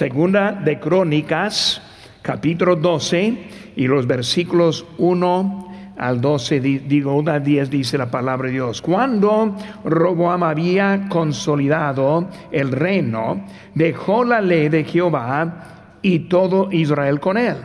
Segunda 0.00 0.52
de 0.52 0.80
Crónicas, 0.80 1.82
capítulo 2.22 2.74
12 2.74 3.74
y 3.76 3.86
los 3.86 4.06
versículos 4.06 4.86
1 4.96 5.94
al 5.98 6.22
12, 6.22 6.58
digo, 6.58 7.12
1 7.16 7.30
al 7.30 7.44
10 7.44 7.68
dice 7.68 7.98
la 7.98 8.10
palabra 8.10 8.46
de 8.46 8.54
Dios. 8.54 8.80
Cuando 8.80 9.54
Roboam 9.84 10.42
había 10.42 11.06
consolidado 11.10 12.30
el 12.50 12.72
reino, 12.72 13.44
dejó 13.74 14.24
la 14.24 14.40
ley 14.40 14.70
de 14.70 14.84
Jehová 14.84 15.98
y 16.00 16.20
todo 16.20 16.72
Israel 16.72 17.20
con 17.20 17.36
él. 17.36 17.56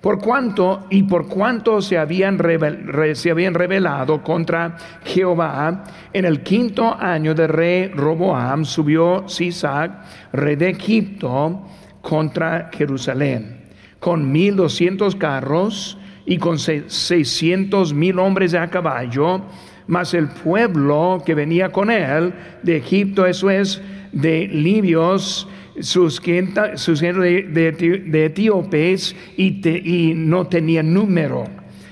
Por 0.00 0.18
cuanto 0.18 0.86
y 0.88 1.02
por 1.02 1.28
cuanto 1.28 1.82
se 1.82 1.98
habían, 1.98 2.38
se 3.14 3.30
habían 3.30 3.54
revelado 3.54 4.22
contra 4.22 4.76
Jehová, 5.04 5.84
en 6.12 6.24
el 6.24 6.42
quinto 6.42 6.96
año 6.98 7.34
de 7.34 7.46
rey 7.46 7.88
Roboam 7.88 8.64
subió 8.64 9.28
Sisac, 9.28 9.92
rey 10.32 10.56
de 10.56 10.70
Egipto, 10.70 11.66
contra 12.00 12.70
Jerusalén 12.72 13.60
con 14.00 14.32
mil 14.32 14.56
doscientos 14.56 15.14
carros 15.14 15.96
y 16.26 16.38
con 16.38 16.58
seiscientos 16.58 17.94
mil 17.94 18.18
hombres 18.18 18.54
a 18.54 18.68
caballo, 18.68 19.42
más 19.86 20.14
el 20.14 20.28
pueblo 20.28 21.22
que 21.24 21.34
venía 21.34 21.70
con 21.70 21.90
él 21.90 22.32
de 22.62 22.78
Egipto, 22.78 23.26
eso 23.26 23.50
es, 23.50 23.80
de 24.12 24.48
libios, 24.48 25.48
sus, 25.80 26.20
sus 26.74 27.00
de, 27.00 28.04
de, 28.06 28.24
etíopes 28.24 29.16
y, 29.36 29.68
y 29.68 30.14
no 30.14 30.46
tenía 30.46 30.82
número. 30.82 31.44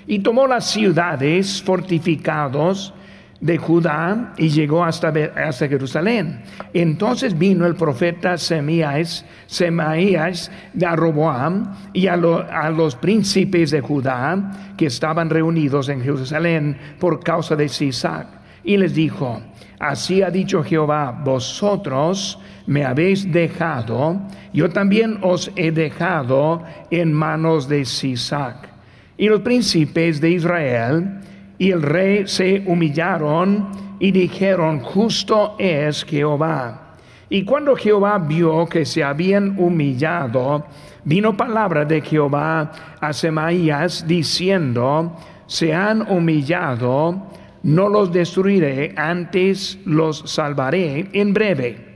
Y 0.07 0.21
tomó 0.21 0.47
las 0.47 0.71
ciudades 0.71 1.63
fortificados 1.63 2.95
de 3.41 3.57
Judá 3.57 4.35
y 4.37 4.49
llegó 4.49 4.85
hasta, 4.85 5.13
hasta 5.37 5.69
Jerusalén. 5.69 6.41
Entonces 6.73 7.39
vino 7.39 7.67
el 7.67 7.75
profeta 7.75 8.37
Semías, 8.37 9.25
Semaías 9.47 10.51
de 10.73 10.97
Roboam 10.97 11.75
y 11.93 12.09
a, 12.09 12.15
a, 12.15 12.71
los 12.71 12.97
príncipes 12.97 13.71
de 13.71 13.81
Judá 13.81 14.75
que 14.77 14.87
estaban 14.87 15.31
reunidos 15.31 15.89
en 15.89 16.01
Jerusalén 16.01 16.77
por 16.99 17.21
causa 17.21 17.55
de 17.55 17.69
Sisac 17.69 18.27
y 18.65 18.77
les 18.77 18.95
dijo, 18.95 19.41
así 19.79 20.23
ha 20.23 20.31
dicho 20.31 20.63
Jehová, 20.63 21.21
vosotros 21.25 22.39
me 22.67 22.85
habéis 22.85 23.31
dejado, 23.33 24.21
yo 24.53 24.69
también 24.69 25.19
os 25.23 25.51
he 25.57 25.71
dejado 25.71 26.63
en 26.91 27.13
manos 27.13 27.69
de 27.69 27.85
Sisac. 27.85 28.69
Y 29.17 29.29
los 29.29 29.41
príncipes 29.41 30.21
de 30.21 30.31
Israel 30.31 31.21
y 31.59 31.71
el 31.71 31.83
rey 31.83 32.27
se 32.27 32.63
humillaron 32.67 33.69
y 33.99 34.13
dijeron, 34.13 34.81
justo 34.81 35.57
es 35.59 36.05
Jehová. 36.05 36.95
Y 37.31 37.45
cuando 37.45 37.77
Jehová 37.77 38.19
vio 38.19 38.67
que 38.67 38.87
se 38.87 39.05
habían 39.05 39.59
humillado, 39.59 40.67
vino 41.05 41.37
palabra 41.37 41.85
de 41.85 42.01
Jehová 42.01 42.71
a 43.01 43.13
Semaías 43.13 44.07
diciendo, 44.07 45.17
se 45.47 45.75
han 45.75 46.03
humillado, 46.11 47.27
no 47.63 47.89
los 47.89 48.13
destruiré, 48.13 48.95
antes 48.97 49.79
los 49.85 50.23
salvaré 50.27 51.09
en 51.13 51.33
breve. 51.33 51.89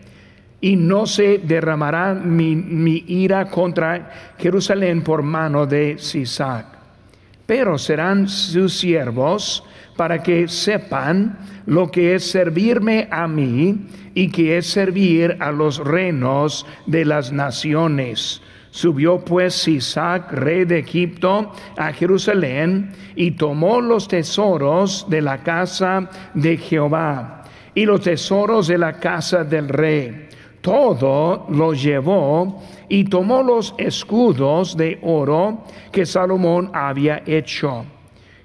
Y 0.60 0.76
no 0.76 1.06
se 1.06 1.38
derramará 1.38 2.14
mi, 2.14 3.04
ira 3.08 3.50
contra 3.50 4.34
Jerusalén 4.38 5.02
por 5.02 5.22
mano 5.22 5.66
de 5.66 5.98
Sisac 5.98 6.72
pero 7.46 7.76
serán 7.76 8.28
sus 8.28 8.78
siervos 8.78 9.62
para 9.96 10.22
que 10.22 10.48
sepan 10.48 11.38
lo 11.66 11.90
que 11.90 12.14
es 12.14 12.24
servirme 12.24 13.08
a 13.10 13.28
mí 13.28 13.88
y 14.14 14.30
que 14.30 14.56
es 14.56 14.66
servir 14.68 15.36
a 15.38 15.52
los 15.52 15.78
reinos 15.78 16.66
de 16.86 17.04
las 17.04 17.30
naciones. 17.30 18.40
Subió 18.74 19.22
pues 19.22 19.68
Isaac, 19.68 20.32
rey 20.32 20.64
de 20.64 20.78
Egipto, 20.78 21.52
a 21.76 21.92
Jerusalén 21.92 22.90
y 23.14 23.32
tomó 23.32 23.82
los 23.82 24.08
tesoros 24.08 25.04
de 25.10 25.20
la 25.20 25.42
casa 25.42 26.08
de 26.32 26.56
Jehová 26.56 27.44
y 27.74 27.84
los 27.84 28.00
tesoros 28.00 28.68
de 28.68 28.78
la 28.78 28.94
casa 28.94 29.44
del 29.44 29.68
rey. 29.68 30.26
Todo 30.62 31.44
lo 31.50 31.74
llevó 31.74 32.62
y 32.88 33.04
tomó 33.04 33.42
los 33.42 33.74
escudos 33.76 34.74
de 34.74 34.98
oro 35.02 35.64
que 35.92 36.06
Salomón 36.06 36.70
había 36.72 37.22
hecho. 37.26 37.84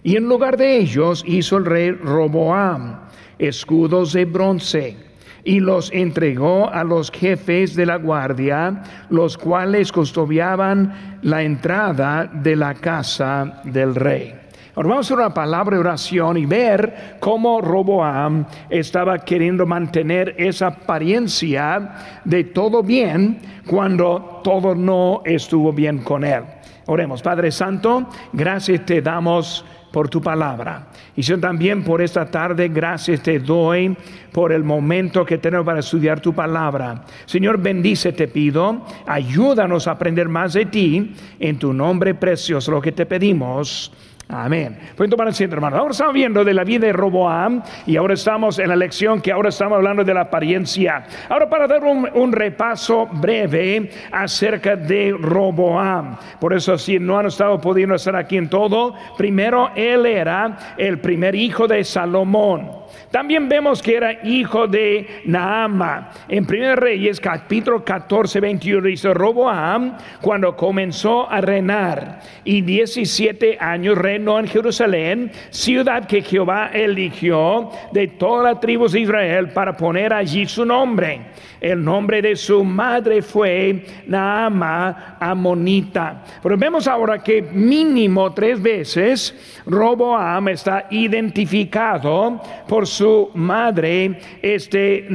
Y 0.03 0.17
en 0.17 0.27
lugar 0.27 0.57
de 0.57 0.75
ellos 0.75 1.23
hizo 1.25 1.55
el 1.55 1.63
rey 1.63 1.91
Roboam 1.91 2.99
escudos 3.39 4.11
de 4.11 4.25
bronce 4.25 5.06
y 5.47 5.61
los 5.61 5.89
entregó 5.93 6.69
a 6.69 6.83
los 6.83 7.09
jefes 7.09 7.73
de 7.73 7.85
la 7.85 7.95
guardia, 7.95 8.83
los 9.09 9.37
cuales 9.37 9.93
custodiaban 9.93 11.19
la 11.21 11.41
entrada 11.41 12.25
de 12.25 12.57
la 12.57 12.73
casa 12.73 13.61
del 13.63 13.95
rey. 13.95 14.35
Ahora 14.75 14.89
vamos 14.89 15.09
a 15.09 15.13
una 15.13 15.33
palabra 15.33 15.77
de 15.77 15.79
oración 15.79 16.35
y 16.35 16.45
ver 16.45 17.15
cómo 17.21 17.61
Roboam 17.61 18.45
estaba 18.69 19.19
queriendo 19.19 19.65
mantener 19.65 20.35
esa 20.37 20.67
apariencia 20.67 21.93
de 22.25 22.43
todo 22.43 22.83
bien 22.83 23.39
cuando 23.65 24.41
todo 24.43 24.75
no 24.75 25.21
estuvo 25.23 25.71
bien 25.71 25.99
con 25.99 26.25
él. 26.25 26.43
Oremos, 26.87 27.21
Padre 27.21 27.51
Santo, 27.51 28.09
gracias 28.33 28.85
te 28.85 29.01
damos 29.01 29.65
por 29.97 30.09
tu 30.09 30.21
palabra. 30.21 30.89
Y 31.15 31.23
yo 31.23 31.39
también 31.39 31.83
por 31.83 32.03
esta 32.03 32.23
tarde, 32.23 32.67
gracias 32.67 33.19
te 33.23 33.39
doy 33.39 33.97
por 34.31 34.51
el 34.51 34.63
momento 34.63 35.25
que 35.25 35.39
tenemos 35.39 35.65
para 35.65 35.79
estudiar 35.79 36.19
tu 36.19 36.35
palabra. 36.35 37.03
Señor, 37.25 37.57
bendice, 37.57 38.13
te 38.13 38.27
pido, 38.27 38.85
ayúdanos 39.07 39.87
a 39.87 39.93
aprender 39.93 40.29
más 40.29 40.53
de 40.53 40.67
ti. 40.67 41.15
En 41.39 41.57
tu 41.57 41.73
nombre 41.73 42.13
precioso, 42.13 42.69
lo 42.69 42.79
que 42.79 42.91
te 42.91 43.07
pedimos. 43.07 43.91
Amén. 44.29 44.77
Pueden 44.97 45.09
tomar 45.09 45.29
asiento, 45.29 45.55
hermano. 45.55 45.77
Ahora 45.77 45.91
estamos 45.91 46.13
viendo 46.13 46.43
de 46.43 46.53
la 46.53 46.65
vida 46.65 46.87
de 46.87 46.93
Roboam 46.93 47.63
y 47.85 47.95
ahora 47.95 48.13
estamos 48.13 48.59
en 48.59 48.67
la 48.67 48.75
lección 48.75 49.21
que 49.21 49.31
ahora 49.31 49.47
estamos 49.47 49.77
hablando 49.77 50.03
de 50.03 50.13
la 50.13 50.21
apariencia. 50.21 51.05
Ahora 51.29 51.49
para 51.49 51.65
dar 51.65 51.81
un, 51.83 52.31
repaso 52.33 53.07
breve 53.07 53.89
acerca 54.11 54.75
de 54.75 55.15
Roboam. 55.17 56.17
Por 56.41 56.53
eso 56.53 56.77
si 56.77 56.99
no 56.99 57.17
han 57.17 57.27
estado 57.27 57.61
pudiendo 57.61 57.95
estar 57.95 58.17
aquí 58.17 58.35
en 58.35 58.49
todo, 58.49 58.95
primero 59.17 59.71
él 59.75 60.05
era 60.05 60.75
el 60.77 60.99
primer 60.99 61.33
hijo 61.33 61.65
de 61.65 61.85
Salomón. 61.85 62.69
También 63.11 63.49
vemos 63.49 63.81
que 63.81 63.95
era 63.95 64.23
hijo 64.23 64.67
de 64.67 65.21
Naama. 65.25 66.11
En 66.27 66.45
1 66.45 66.75
Reyes 66.75 67.19
capítulo 67.19 67.83
14, 67.83 68.39
21 68.39 68.87
dice 68.87 69.13
Roboam 69.13 69.97
cuando 70.21 70.55
comenzó 70.55 71.29
a 71.29 71.41
reinar 71.41 72.19
y 72.43 72.61
17 72.61 73.57
años 73.59 73.97
reinó 73.97 74.39
en 74.39 74.47
Jerusalén, 74.47 75.31
ciudad 75.49 76.05
que 76.05 76.21
Jehová 76.21 76.71
eligió 76.73 77.71
de 77.91 78.07
todas 78.07 78.53
las 78.53 78.61
tribus 78.61 78.91
de 78.91 79.01
Israel 79.01 79.49
para 79.49 79.75
poner 79.75 80.13
allí 80.13 80.45
su 80.45 80.65
nombre. 80.65 81.21
El 81.59 81.83
nombre 81.83 82.21
de 82.21 82.35
su 82.35 82.63
madre 82.63 83.21
fue 83.21 83.83
Naama 84.05 85.17
Amonita. 85.19 86.23
Pero 86.43 86.55
vemos 86.55 86.87
ahora 86.87 87.23
que 87.23 87.41
mínimo 87.41 88.31
tres 88.33 88.61
veces 88.61 89.63
Roboam 89.65 90.49
está 90.49 90.85
identificado 90.91 92.39
por 92.67 92.76
su 92.85 93.31
madre, 93.33 94.19
este, 94.41 95.07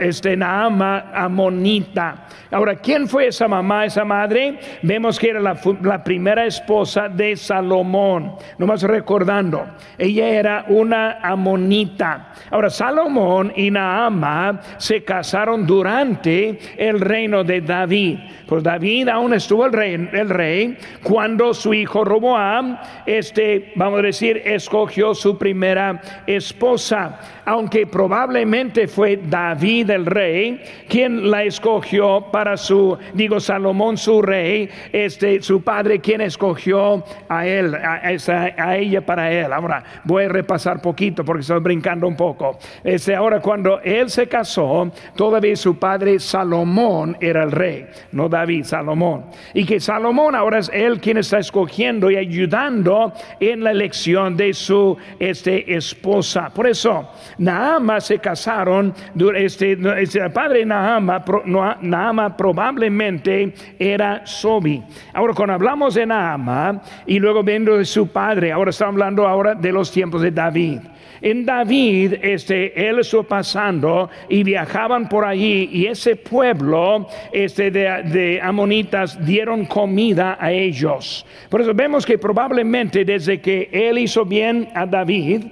este 0.00 0.36
Naama 0.36 1.10
Amonita. 1.14 2.26
Ahora, 2.50 2.76
¿quién 2.76 3.08
fue 3.08 3.26
esa 3.28 3.46
mamá, 3.48 3.84
esa 3.84 4.04
madre? 4.04 4.58
Vemos 4.82 5.18
que 5.18 5.30
era 5.30 5.40
la, 5.40 5.60
la 5.82 6.02
primera 6.02 6.46
esposa 6.46 7.08
de 7.08 7.36
Salomón. 7.36 8.36
Nomás 8.58 8.82
recordando, 8.82 9.66
ella 9.98 10.28
era 10.28 10.64
una 10.68 11.18
amonita. 11.20 12.32
Ahora, 12.50 12.70
Salomón 12.70 13.52
y 13.56 13.70
Naama 13.70 14.60
se 14.78 15.02
casaron 15.04 15.66
durante 15.66 16.58
el 16.76 17.00
reino 17.00 17.44
de 17.44 17.60
David. 17.60 18.18
Pues 18.46 18.62
David 18.62 19.08
aún 19.08 19.34
estuvo 19.34 19.66
el 19.66 19.72
rey, 19.72 20.08
el 20.12 20.28
rey 20.28 20.76
cuando 21.02 21.54
su 21.54 21.74
hijo 21.74 22.04
Roboam, 22.04 22.78
este, 23.06 23.72
vamos 23.76 24.00
a 24.00 24.02
decir, 24.02 24.42
escogió 24.44 25.14
su 25.14 25.38
primera 25.38 26.00
esposa 26.26 27.03
aunque 27.44 27.86
probablemente 27.86 28.88
fue 28.88 29.18
David 29.22 29.90
el 29.90 30.06
rey 30.06 30.62
quien 30.88 31.30
la 31.30 31.44
escogió 31.44 32.26
para 32.32 32.56
su, 32.56 32.96
digo 33.12 33.40
Salomón 33.40 33.96
su 33.96 34.22
rey, 34.22 34.68
este, 34.92 35.42
su 35.42 35.62
padre 35.62 36.00
quien 36.00 36.20
escogió 36.20 37.04
a 37.28 37.46
él, 37.46 37.74
a, 37.74 38.76
ella 38.76 39.04
para 39.04 39.30
él. 39.32 39.52
Ahora 39.52 39.82
voy 40.04 40.24
a 40.24 40.28
repasar 40.28 40.80
poquito 40.80 41.24
porque 41.24 41.42
estoy 41.42 41.60
brincando 41.60 42.06
un 42.06 42.16
poco. 42.16 42.58
Este, 42.82 43.14
ahora 43.14 43.40
cuando 43.40 43.80
él 43.80 44.10
se 44.10 44.26
casó, 44.26 44.90
todavía 45.16 45.56
su 45.56 45.78
padre 45.78 46.18
Salomón 46.18 47.16
era 47.20 47.42
el 47.42 47.52
rey, 47.52 47.86
no 48.12 48.28
David, 48.28 48.64
Salomón. 48.64 49.26
Y 49.52 49.64
que 49.64 49.80
Salomón 49.80 50.34
ahora 50.34 50.58
es 50.58 50.70
él 50.72 51.00
quien 51.00 51.18
está 51.18 51.38
escogiendo 51.38 52.10
y 52.10 52.16
ayudando 52.16 53.12
en 53.40 53.62
la 53.62 53.70
elección 53.70 54.36
de 54.36 54.52
su 54.52 54.96
este, 55.18 55.74
esposa. 55.74 56.50
Por 56.54 56.66
eso, 56.66 56.93
Naama 57.38 58.00
se 58.00 58.18
casaron, 58.18 58.94
este, 59.36 59.78
este 60.00 60.30
padre 60.30 60.60
de 60.60 60.66
Naama, 60.66 62.36
probablemente 62.36 63.54
era 63.78 64.26
Sobi. 64.26 64.82
Ahora, 65.12 65.34
cuando 65.34 65.54
hablamos 65.54 65.94
de 65.94 66.06
Naama 66.06 66.82
y 67.06 67.18
luego 67.18 67.42
viendo 67.42 67.78
de 67.78 67.84
su 67.84 68.08
padre, 68.08 68.52
ahora 68.52 68.70
estamos 68.70 68.94
hablando 68.94 69.26
ahora 69.26 69.54
de 69.54 69.72
los 69.72 69.90
tiempos 69.90 70.22
de 70.22 70.30
David. 70.30 70.80
En 71.24 71.46
David, 71.46 72.16
este, 72.20 72.88
él 72.88 72.98
estuvo 72.98 73.22
pasando 73.22 74.10
y 74.28 74.42
viajaban 74.42 75.08
por 75.08 75.24
allí 75.24 75.70
y 75.72 75.86
ese 75.86 76.16
pueblo 76.16 77.08
este, 77.32 77.70
de, 77.70 78.02
de 78.02 78.40
amonitas 78.42 79.24
dieron 79.24 79.64
comida 79.64 80.36
a 80.38 80.52
ellos. 80.52 81.24
Por 81.48 81.62
eso 81.62 81.72
vemos 81.72 82.04
que 82.04 82.18
probablemente 82.18 83.06
desde 83.06 83.40
que 83.40 83.70
él 83.72 83.96
hizo 83.96 84.26
bien 84.26 84.68
a 84.74 84.84
David, 84.84 85.44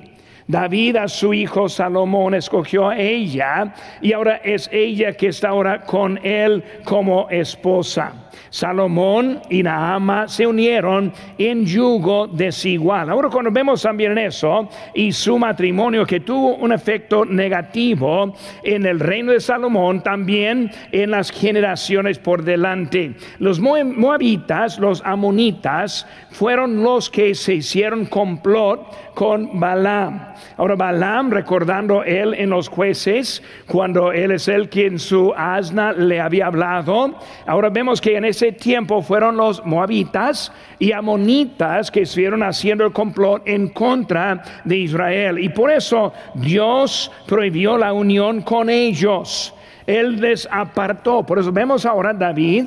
David 0.47 0.97
a 0.97 1.09
su 1.09 1.33
hijo 1.35 1.69
Salomón 1.69 2.35
escogió 2.35 2.89
a 2.89 2.99
ella 2.99 3.75
y 4.01 4.13
ahora 4.13 4.37
es 4.37 4.69
ella 4.73 5.13
que 5.13 5.29
está 5.29 5.51
ahora 5.51 5.83
con 5.83 6.19
él 6.25 6.63
como 6.85 7.29
esposa. 7.31 8.22
Salomón 8.51 9.41
y 9.51 9.63
Naama 9.63 10.29
se 10.29 10.47
unieron 10.47 11.13
en 11.39 11.65
yugo 11.65 12.27
desigual. 12.27 13.11
Ahora 13.11 13.29
cuando 13.29 13.51
vemos 13.51 13.83
también 13.83 14.17
eso 14.19 14.69
y 14.95 15.13
su 15.13 15.39
matrimonio 15.39 16.07
que 16.07 16.21
tuvo 16.21 16.57
un 16.57 16.73
efecto 16.73 17.25
negativo 17.25 18.35
en 18.63 18.87
el 18.87 19.01
reino 19.01 19.33
de 19.33 19.41
Salomón, 19.41 20.03
también 20.03 20.71
en 20.93 21.11
las 21.11 21.31
generaciones 21.31 22.19
por 22.19 22.43
delante. 22.43 23.15
Los 23.39 23.61
moabitas, 23.61 24.79
los 24.79 25.03
amonitas, 25.05 26.07
fueron 26.31 26.83
los 26.83 27.11
que 27.11 27.35
se 27.35 27.55
hicieron 27.55 28.07
complot 28.07 29.13
con 29.15 29.61
Balaam. 29.61 30.33
Ahora 30.57 30.75
Balaam, 30.77 31.31
recordando 31.31 32.03
él 32.05 32.35
en 32.35 32.51
los 32.51 32.69
jueces, 32.69 33.43
cuando 33.67 34.13
él 34.13 34.33
es 34.33 34.49
el 34.49 34.69
quien 34.69 34.99
su 34.99 35.33
asna 35.37 35.93
le 35.93 36.21
había 36.21 36.47
hablado, 36.47 37.15
ahora 37.47 37.71
vemos 37.71 38.01
que 38.01 38.17
en 38.17 38.22
ese 38.25 38.53
tiempo 38.53 39.03
fueron 39.03 39.37
los 39.37 39.65
moabitas 39.65 40.53
y 40.79 40.93
amonitas 40.93 41.91
que 41.91 42.03
estuvieron 42.03 42.43
haciendo 42.43 42.85
el 42.85 42.93
complot 42.93 43.43
en 43.47 43.69
contra 43.69 44.43
de 44.65 44.77
Israel. 44.77 45.39
Y 45.39 45.49
por 45.49 45.71
eso 45.71 46.13
Dios 46.35 47.11
prohibió 47.27 47.79
la 47.79 47.93
unión 47.93 48.43
con 48.43 48.69
ellos. 48.71 49.55
Él 49.87 50.21
les 50.21 50.49
apartó. 50.51 51.25
Por 51.25 51.39
eso 51.39 51.53
vemos 51.53 51.87
ahora 51.87 52.13
David 52.13 52.67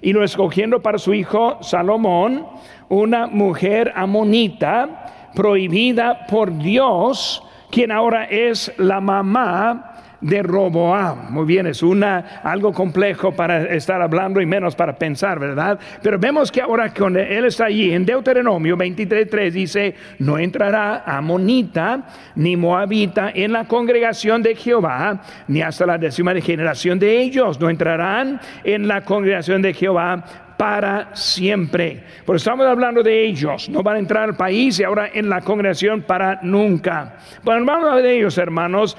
y 0.00 0.12
lo 0.12 0.22
escogiendo 0.22 0.80
para 0.82 0.98
su 0.98 1.14
hijo 1.14 1.58
Salomón, 1.62 2.46
una 2.88 3.26
mujer 3.26 3.92
amonita 3.96 5.30
prohibida 5.34 6.26
por 6.26 6.56
Dios, 6.58 7.42
quien 7.70 7.90
ahora 7.90 8.24
es 8.26 8.72
la 8.76 9.00
mamá 9.00 9.93
de 10.24 10.42
Roboam. 10.42 11.30
Muy 11.30 11.44
bien, 11.44 11.66
es 11.66 11.82
una 11.82 12.40
algo 12.42 12.72
complejo 12.72 13.32
para 13.32 13.64
estar 13.74 14.00
hablando 14.00 14.40
y 14.40 14.46
menos 14.46 14.74
para 14.74 14.96
pensar, 14.96 15.38
¿verdad? 15.38 15.78
Pero 16.02 16.18
vemos 16.18 16.50
que 16.50 16.62
ahora 16.62 16.92
cuando 16.92 17.20
él 17.20 17.44
está 17.44 17.66
allí 17.66 17.92
en 17.92 18.06
Deuteronomio 18.06 18.76
23:3 18.76 19.52
dice, 19.52 19.94
"No 20.18 20.38
entrará 20.38 21.04
amonita 21.06 22.06
ni 22.36 22.56
moabita 22.56 23.32
en 23.34 23.52
la 23.52 23.66
congregación 23.66 24.42
de 24.42 24.54
Jehová, 24.54 25.20
ni 25.46 25.60
hasta 25.60 25.86
la 25.86 25.98
décima 25.98 26.34
generación 26.40 26.98
de 26.98 27.20
ellos 27.20 27.60
no 27.60 27.68
entrarán 27.68 28.40
en 28.64 28.88
la 28.88 29.02
congregación 29.02 29.62
de 29.62 29.74
Jehová 29.74 30.24
para 30.56 31.14
siempre. 31.14 32.02
Porque 32.24 32.38
estamos 32.38 32.66
hablando 32.66 33.02
de 33.02 33.26
ellos, 33.26 33.68
no 33.68 33.82
van 33.82 33.96
a 33.96 33.98
entrar 33.98 34.24
al 34.24 34.36
país 34.36 34.78
y 34.78 34.84
ahora 34.84 35.10
en 35.12 35.28
la 35.28 35.40
congregación 35.40 36.02
para 36.02 36.40
nunca. 36.42 37.16
Cuando 37.42 37.72
hablamos 37.72 38.02
de 38.02 38.16
ellos, 38.16 38.38
hermanos, 38.38 38.96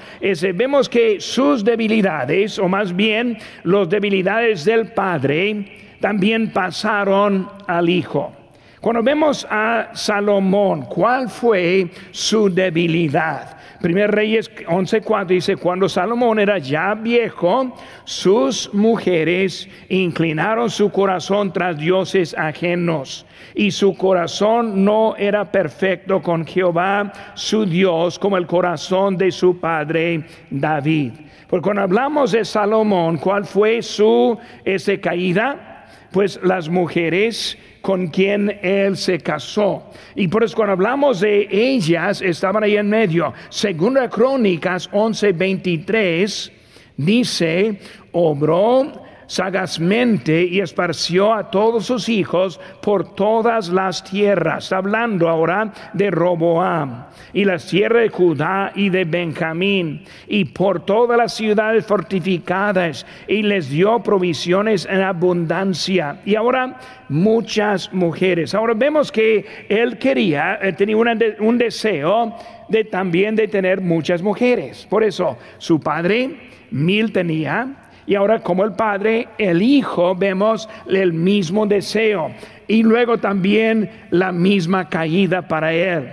vemos 0.54 0.88
que 0.88 1.20
sus 1.20 1.64
debilidades, 1.64 2.58
o 2.58 2.68
más 2.68 2.94
bien 2.94 3.38
las 3.64 3.88
debilidades 3.88 4.64
del 4.64 4.88
Padre, 4.88 5.96
también 6.00 6.52
pasaron 6.52 7.48
al 7.66 7.88
Hijo. 7.88 8.32
Cuando 8.80 9.02
vemos 9.02 9.46
a 9.50 9.88
Salomón, 9.94 10.82
¿cuál 10.82 11.28
fue 11.28 11.88
su 12.12 12.48
debilidad? 12.48 13.55
Primer 13.80 14.10
Reyes 14.10 14.50
11:4 14.66 15.26
dice, 15.26 15.56
cuando 15.56 15.88
Salomón 15.88 16.38
era 16.38 16.58
ya 16.58 16.94
viejo, 16.94 17.74
sus 18.04 18.72
mujeres 18.72 19.68
inclinaron 19.88 20.70
su 20.70 20.90
corazón 20.90 21.52
tras 21.52 21.76
dioses 21.76 22.34
ajenos 22.36 23.26
y 23.54 23.70
su 23.70 23.96
corazón 23.96 24.84
no 24.84 25.14
era 25.16 25.44
perfecto 25.50 26.22
con 26.22 26.46
Jehová, 26.46 27.12
su 27.34 27.66
Dios, 27.66 28.18
como 28.18 28.36
el 28.36 28.46
corazón 28.46 29.16
de 29.16 29.30
su 29.30 29.58
padre 29.58 30.24
David. 30.50 31.12
Porque 31.48 31.64
cuando 31.64 31.82
hablamos 31.82 32.32
de 32.32 32.44
Salomón, 32.44 33.18
¿cuál 33.18 33.44
fue 33.44 33.82
su 33.82 34.38
ese 34.64 35.00
caída? 35.00 35.86
Pues 36.10 36.40
las 36.42 36.68
mujeres 36.68 37.58
con 37.86 38.08
quien 38.08 38.58
él 38.62 38.96
se 38.96 39.20
casó. 39.20 39.92
Y 40.16 40.26
por 40.26 40.42
eso 40.42 40.56
cuando 40.56 40.72
hablamos 40.72 41.20
de 41.20 41.46
ellas, 41.48 42.20
estaban 42.20 42.64
ahí 42.64 42.76
en 42.76 42.88
medio. 42.88 43.32
Segunda 43.48 44.10
Crónicas 44.10 44.90
11:23 44.90 46.50
dice, 46.96 47.78
obró 48.10 49.05
sagazmente 49.26 50.44
y 50.44 50.60
esparció 50.60 51.34
a 51.34 51.50
todos 51.50 51.86
sus 51.86 52.08
hijos 52.08 52.60
por 52.80 53.14
todas 53.14 53.68
las 53.68 54.04
tierras. 54.04 54.72
hablando 54.72 55.28
ahora 55.28 55.72
de 55.92 56.10
Roboam 56.10 57.04
y 57.32 57.44
las 57.44 57.66
tierras 57.66 58.02
de 58.02 58.08
Judá 58.08 58.72
y 58.74 58.88
de 58.88 59.04
Benjamín 59.04 60.04
y 60.26 60.44
por 60.44 60.84
todas 60.84 61.18
las 61.18 61.34
ciudades 61.34 61.86
fortificadas 61.86 63.06
y 63.28 63.42
les 63.42 63.70
dio 63.70 64.02
provisiones 64.02 64.86
en 64.90 65.02
abundancia. 65.02 66.20
Y 66.24 66.34
ahora 66.34 66.78
muchas 67.08 67.92
mujeres. 67.92 68.54
Ahora 68.54 68.74
vemos 68.74 69.12
que 69.12 69.44
él 69.68 69.98
quería, 69.98 70.58
tenía 70.76 70.96
un 70.96 71.58
deseo 71.58 72.34
de 72.68 72.84
también 72.84 73.36
de 73.36 73.48
tener 73.48 73.80
muchas 73.80 74.22
mujeres. 74.22 74.86
Por 74.88 75.04
eso 75.04 75.36
su 75.58 75.80
padre 75.80 76.36
mil 76.70 77.12
tenía 77.12 77.85
y 78.06 78.14
ahora 78.14 78.40
como 78.40 78.64
el 78.64 78.72
Padre, 78.72 79.28
el 79.38 79.62
Hijo, 79.62 80.14
vemos 80.14 80.68
el 80.88 81.12
mismo 81.12 81.66
deseo 81.66 82.30
y 82.68 82.82
luego 82.82 83.18
también 83.18 83.90
la 84.10 84.32
misma 84.32 84.88
caída 84.88 85.42
para 85.42 85.72
Él. 85.72 86.08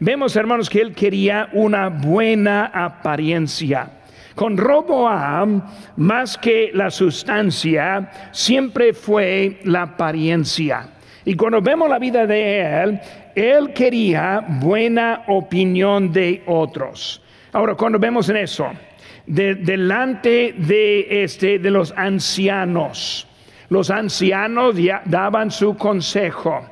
Vemos, 0.00 0.34
hermanos, 0.36 0.68
que 0.68 0.80
Él 0.80 0.94
quería 0.94 1.48
una 1.52 1.88
buena 1.88 2.66
apariencia. 2.66 3.90
Con 4.34 4.56
Roboam, 4.56 5.62
más 5.96 6.36
que 6.36 6.70
la 6.74 6.90
sustancia, 6.90 8.10
siempre 8.32 8.92
fue 8.92 9.60
la 9.64 9.82
apariencia. 9.82 10.88
Y 11.24 11.36
cuando 11.36 11.62
vemos 11.62 11.88
la 11.88 11.98
vida 11.98 12.26
de 12.26 12.82
Él, 12.82 13.00
Él 13.34 13.72
quería 13.72 14.44
buena 14.60 15.22
opinión 15.28 16.12
de 16.12 16.42
otros. 16.46 17.22
Ahora, 17.52 17.76
cuando 17.76 17.98
vemos 17.98 18.28
en 18.28 18.38
eso, 18.38 18.66
delante 19.26 20.54
de, 20.58 21.24
este, 21.24 21.58
de 21.58 21.70
los 21.70 21.92
ancianos. 21.96 23.26
Los 23.68 23.90
ancianos 23.90 24.76
ya 24.76 25.02
daban 25.04 25.50
su 25.50 25.76
consejo. 25.76 26.66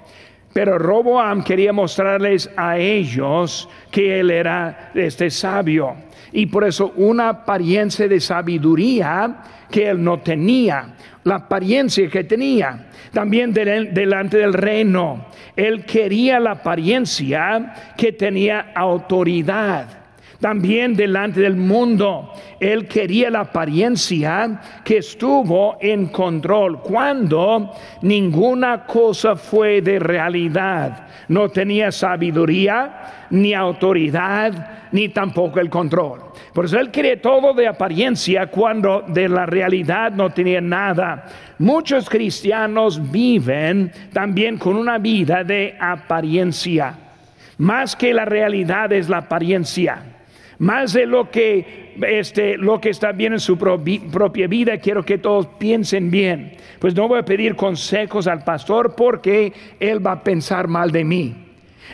Pero 0.53 0.79
Roboam 0.79 1.43
quería 1.43 1.73
mostrarles 1.73 2.51
a 2.57 2.77
ellos 2.77 3.69
que 3.91 4.21
él 4.21 4.31
era 4.31 4.91
este 4.95 5.31
sabio. 5.31 5.97
Y 6.33 6.47
por 6.47 6.65
eso 6.65 6.93
una 6.97 7.31
apariencia 7.31 8.07
de 8.07 8.21
sabiduría 8.21 9.37
que 9.71 9.89
él 9.89 10.03
no 10.03 10.21
tenía. 10.21 10.95
La 11.25 11.37
apariencia 11.37 12.09
que 12.09 12.25
tenía. 12.25 12.89
También 13.13 13.53
delante 13.53 14.39
del 14.39 14.53
reino. 14.53 15.27
Él 15.57 15.85
quería 15.87 16.39
la 16.39 16.53
apariencia 16.53 17.95
que 17.97 18.13
tenía 18.13 18.73
autoridad 18.75 20.02
también 20.43 20.95
delante 20.95 21.41
del 21.41 21.57
mundo. 21.57 22.33
Él 22.59 22.89
quería 22.89 23.31
la 23.31 23.41
apariencia 23.43 24.61
que 24.85 24.99
estuvo 24.99 25.79
en 25.81 26.09
control 26.09 26.81
cuando 26.81 27.71
ninguna 28.03 28.85
cosa 28.85 29.37
fue 29.37 29.81
de 29.81 30.01
realidad. 30.01 31.07
No 31.29 31.49
tenía 31.49 31.93
sabiduría, 31.93 33.27
ni 33.31 33.55
autoridad, 33.55 34.89
ni 34.91 35.11
tampoco 35.11 35.61
el 35.61 35.71
control. 35.71 36.21
Por 36.53 36.65
eso 36.65 36.81
él 36.81 36.91
quería 36.91 37.23
todo 37.23 37.55
de 37.55 37.69
apariencia 37.69 38.49
cuando 38.49 39.05
de 39.07 39.29
la 39.29 39.47
realidad 39.47 40.11
no 40.11 40.31
tenía 40.31 40.61
nada. 40.61 41.25
Muchos 41.61 42.11
cristianos 42.11 43.13
viven 43.13 43.93
también 44.13 44.59
con 44.59 44.75
una 44.75 44.99
vida 44.99 45.45
de 45.45 45.77
apariencia. 45.79 46.97
Más 47.59 47.95
que 47.95 48.13
la 48.13 48.25
realidad 48.25 48.93
es 48.93 49.09
la 49.09 49.19
apariencia. 49.19 50.03
Más 50.59 50.93
de 50.93 51.07
lo 51.07 51.31
que, 51.31 51.95
este, 52.03 52.57
lo 52.57 52.81
que 52.81 52.91
está 52.91 53.13
bien 53.13 53.33
en 53.33 53.41
su 53.41 53.59
propia 53.59 54.47
vida, 54.47 54.79
quiero 54.79 55.03
que 55.05 55.19
todos 55.19 55.47
piensen 55.59 56.11
bien. 56.11 56.57
Pues 56.79 56.95
no 56.95 57.09
voy 57.09 57.19
a 57.19 57.25
pedir 57.25 57.57
consejos 57.57 58.27
al 58.27 58.45
pastor 58.45 58.95
porque 58.97 59.53
él 59.81 60.05
va 60.05 60.13
a 60.13 60.23
pensar 60.23 60.69
mal 60.69 60.91
de 60.91 61.05
mí. 61.05 61.35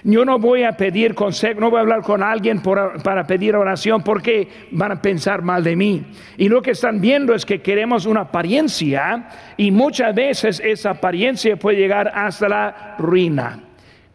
Yo 0.04 0.24
no 0.24 0.38
voy 0.38 0.62
a 0.62 0.72
pedir 0.72 1.14
consejo, 1.14 1.60
no 1.60 1.70
voy 1.70 1.78
a 1.78 1.80
hablar 1.80 2.02
con 2.02 2.22
alguien 2.22 2.62
para 2.62 3.26
pedir 3.26 3.56
oración 3.56 4.02
porque 4.02 4.48
van 4.70 4.92
a 4.92 5.02
pensar 5.02 5.42
mal 5.42 5.64
de 5.64 5.76
mí. 5.76 6.04
Y 6.36 6.48
lo 6.48 6.62
que 6.62 6.72
están 6.72 7.00
viendo 7.00 7.34
es 7.34 7.44
que 7.44 7.60
queremos 7.60 8.06
una 8.06 8.20
apariencia 8.22 9.28
y 9.56 9.70
muchas 9.70 10.14
veces 10.14 10.60
esa 10.64 10.90
apariencia 10.90 11.56
puede 11.56 11.78
llegar 11.78 12.12
hasta 12.14 12.48
la 12.48 12.94
ruina. 12.98 13.67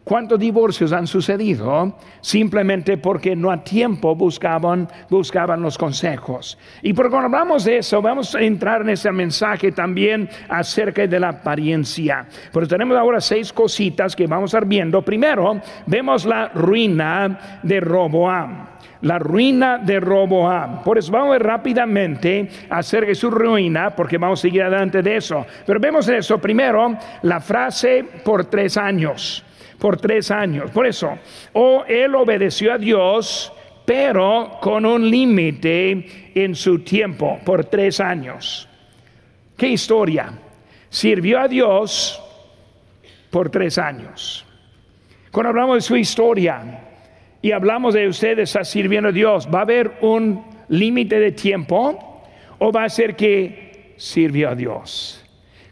¿Cuántos 0.04 0.38
divorcios 0.38 0.92
han 0.92 1.06
sucedido 1.06 1.96
simplemente 2.20 2.98
porque 2.98 3.34
no 3.34 3.50
a 3.50 3.64
tiempo 3.64 4.14
buscaban, 4.14 4.86
buscaban 5.08 5.62
los 5.62 5.78
consejos? 5.78 6.58
Y 6.82 6.92
por 6.92 7.08
cuando 7.08 7.28
hablamos 7.28 7.64
de 7.64 7.78
eso, 7.78 8.02
vamos 8.02 8.34
a 8.34 8.42
entrar 8.42 8.82
en 8.82 8.90
ese 8.90 9.10
mensaje 9.10 9.72
también 9.72 10.28
acerca 10.50 11.06
de 11.06 11.18
la 11.18 11.30
apariencia. 11.30 12.26
Pero 12.52 12.68
tenemos 12.68 12.98
ahora 12.98 13.18
seis 13.18 13.50
cositas 13.50 14.14
que 14.14 14.26
vamos 14.26 14.54
a 14.54 14.58
ir 14.58 14.66
viendo. 14.66 15.00
Primero, 15.00 15.58
vemos 15.86 16.26
la 16.26 16.48
ruina 16.48 17.60
de 17.62 17.80
Roboam 17.80 18.74
la 19.00 19.18
ruina 19.18 19.76
de 19.76 20.00
Roboam. 20.00 20.82
Por 20.82 20.96
eso 20.96 21.12
vamos 21.12 21.28
a 21.28 21.32
ver 21.32 21.42
rápidamente 21.42 22.48
acerca 22.70 23.08
de 23.08 23.14
su 23.14 23.30
ruina, 23.30 23.90
porque 23.94 24.16
vamos 24.16 24.40
a 24.40 24.42
seguir 24.42 24.62
adelante 24.62 25.02
de 25.02 25.16
eso. 25.16 25.44
Pero 25.66 25.78
vemos 25.78 26.08
eso 26.08 26.38
primero, 26.38 26.96
la 27.20 27.38
frase 27.38 28.02
por 28.24 28.46
tres 28.46 28.78
años 28.78 29.44
por 29.78 29.98
tres 29.98 30.30
años. 30.30 30.70
Por 30.70 30.86
eso, 30.86 31.18
o 31.52 31.84
él 31.86 32.14
obedeció 32.14 32.72
a 32.72 32.78
Dios, 32.78 33.52
pero 33.84 34.58
con 34.60 34.86
un 34.86 35.10
límite 35.10 36.32
en 36.34 36.54
su 36.54 36.80
tiempo, 36.80 37.38
por 37.44 37.64
tres 37.64 38.00
años. 38.00 38.68
¿Qué 39.56 39.68
historia? 39.68 40.32
Sirvió 40.88 41.40
a 41.40 41.48
Dios 41.48 42.20
por 43.30 43.50
tres 43.50 43.78
años. 43.78 44.44
Cuando 45.30 45.50
hablamos 45.50 45.76
de 45.76 45.80
su 45.80 45.96
historia 45.96 46.80
y 47.42 47.52
hablamos 47.52 47.94
de 47.94 48.08
ustedes 48.08 48.50
está 48.50 48.64
sirviendo 48.64 49.08
a 49.08 49.12
Dios, 49.12 49.48
¿va 49.52 49.60
a 49.60 49.62
haber 49.62 49.98
un 50.00 50.44
límite 50.68 51.18
de 51.18 51.32
tiempo 51.32 52.22
o 52.58 52.72
va 52.72 52.84
a 52.84 52.88
ser 52.88 53.16
que 53.16 53.94
sirvió 53.96 54.50
a 54.50 54.54
Dios? 54.54 55.24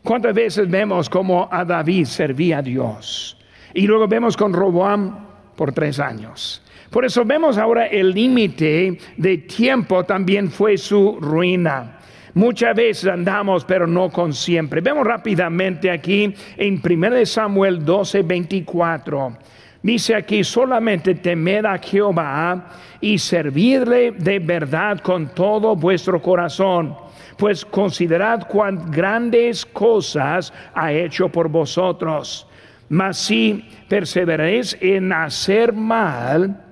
¿Cuántas 0.03 0.35
veces 0.35 0.69
vemos 0.69 1.09
como 1.09 1.49
a 1.51 1.65
David 1.65 2.07
servía 2.07 2.59
a 2.59 2.63
Dios? 2.63 3.39
Y 3.75 3.87
luego 3.87 4.07
vemos 4.09 4.37
con 4.37 4.53
Roboam 4.53 5.27
por 5.57 5.73
tres 5.73 5.99
años. 5.99 6.63
Por 6.91 7.05
eso 7.05 7.25
vemos 7.25 7.57
ahora 7.57 7.87
el 7.87 8.11
límite 8.11 8.99
de 9.17 9.39
tiempo 9.39 10.05
también 10.05 10.51
fue 10.51 10.77
su 10.77 11.19
ruina. 11.21 11.99
Muchas 12.35 12.75
veces 12.75 13.09
andamos, 13.11 13.65
pero 13.65 13.87
no 13.87 14.11
con 14.11 14.33
siempre. 14.33 14.81
Vemos 14.81 15.07
rápidamente 15.07 15.91
aquí 15.91 16.35
en 16.57 16.81
1 16.83 17.27
Samuel 17.27 17.85
12, 17.85 18.23
24. 18.23 19.37
Dice 19.83 20.15
aquí, 20.15 20.45
solamente 20.45 21.15
temed 21.15 21.65
a 21.65 21.77
Jehová 21.79 22.69
y 23.01 23.19
servirle 23.19 24.13
de 24.13 24.39
verdad 24.39 25.01
con 25.01 25.35
todo 25.35 25.75
vuestro 25.75 26.23
corazón, 26.23 26.95
pues 27.37 27.65
considerad 27.65 28.47
cuán 28.47 28.91
grandes 28.91 29.67
cosas 29.67 30.53
ha 30.73 30.93
hecho 30.93 31.29
por 31.29 31.49
vosotros. 31.49 32.47
Mas 32.93 33.17
si 33.17 33.65
perseveréis 33.89 34.77
en 34.79 35.15
hacer 35.15 35.73
mal, 35.73 36.63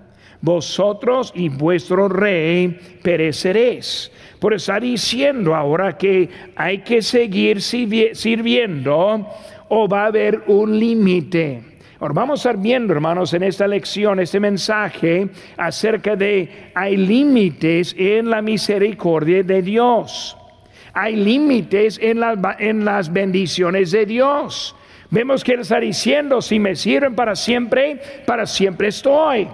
vosotros 0.42 1.32
y 1.34 1.48
vuestro 1.48 2.10
rey 2.10 2.78
pereceréis. 3.02 4.12
Por 4.38 4.52
estar 4.52 4.82
diciendo 4.82 5.54
ahora 5.54 5.96
que 5.96 6.28
hay 6.56 6.80
que 6.80 7.00
seguir 7.00 7.62
sirviendo 7.62 9.28
o 9.70 9.88
va 9.88 10.02
a 10.02 10.06
haber 10.08 10.42
un 10.48 10.78
límite. 10.78 11.62
Ahora 12.00 12.12
vamos 12.12 12.44
a 12.44 12.50
estar 12.50 12.62
viendo, 12.62 12.92
hermanos, 12.92 13.32
en 13.32 13.42
esta 13.42 13.66
lección, 13.66 14.20
este 14.20 14.40
mensaje 14.40 15.26
acerca 15.56 16.16
de 16.16 16.70
hay 16.74 16.98
límites 16.98 17.96
en 17.96 18.28
la 18.28 18.42
misericordia 18.42 19.42
de 19.42 19.62
Dios. 19.62 20.36
Hay 20.92 21.16
límites 21.16 21.98
en, 22.02 22.20
en 22.58 22.84
las 22.84 23.10
bendiciones 23.10 23.90
de 23.92 24.04
Dios. 24.04 24.76
Vemos 25.10 25.42
que 25.42 25.52
Él 25.54 25.60
está 25.60 25.80
diciendo, 25.80 26.40
si 26.40 26.58
me 26.58 26.76
sirven 26.76 27.14
para 27.14 27.34
siempre, 27.34 28.00
para 28.26 28.46
siempre 28.46 28.88
estoy. 28.88 29.48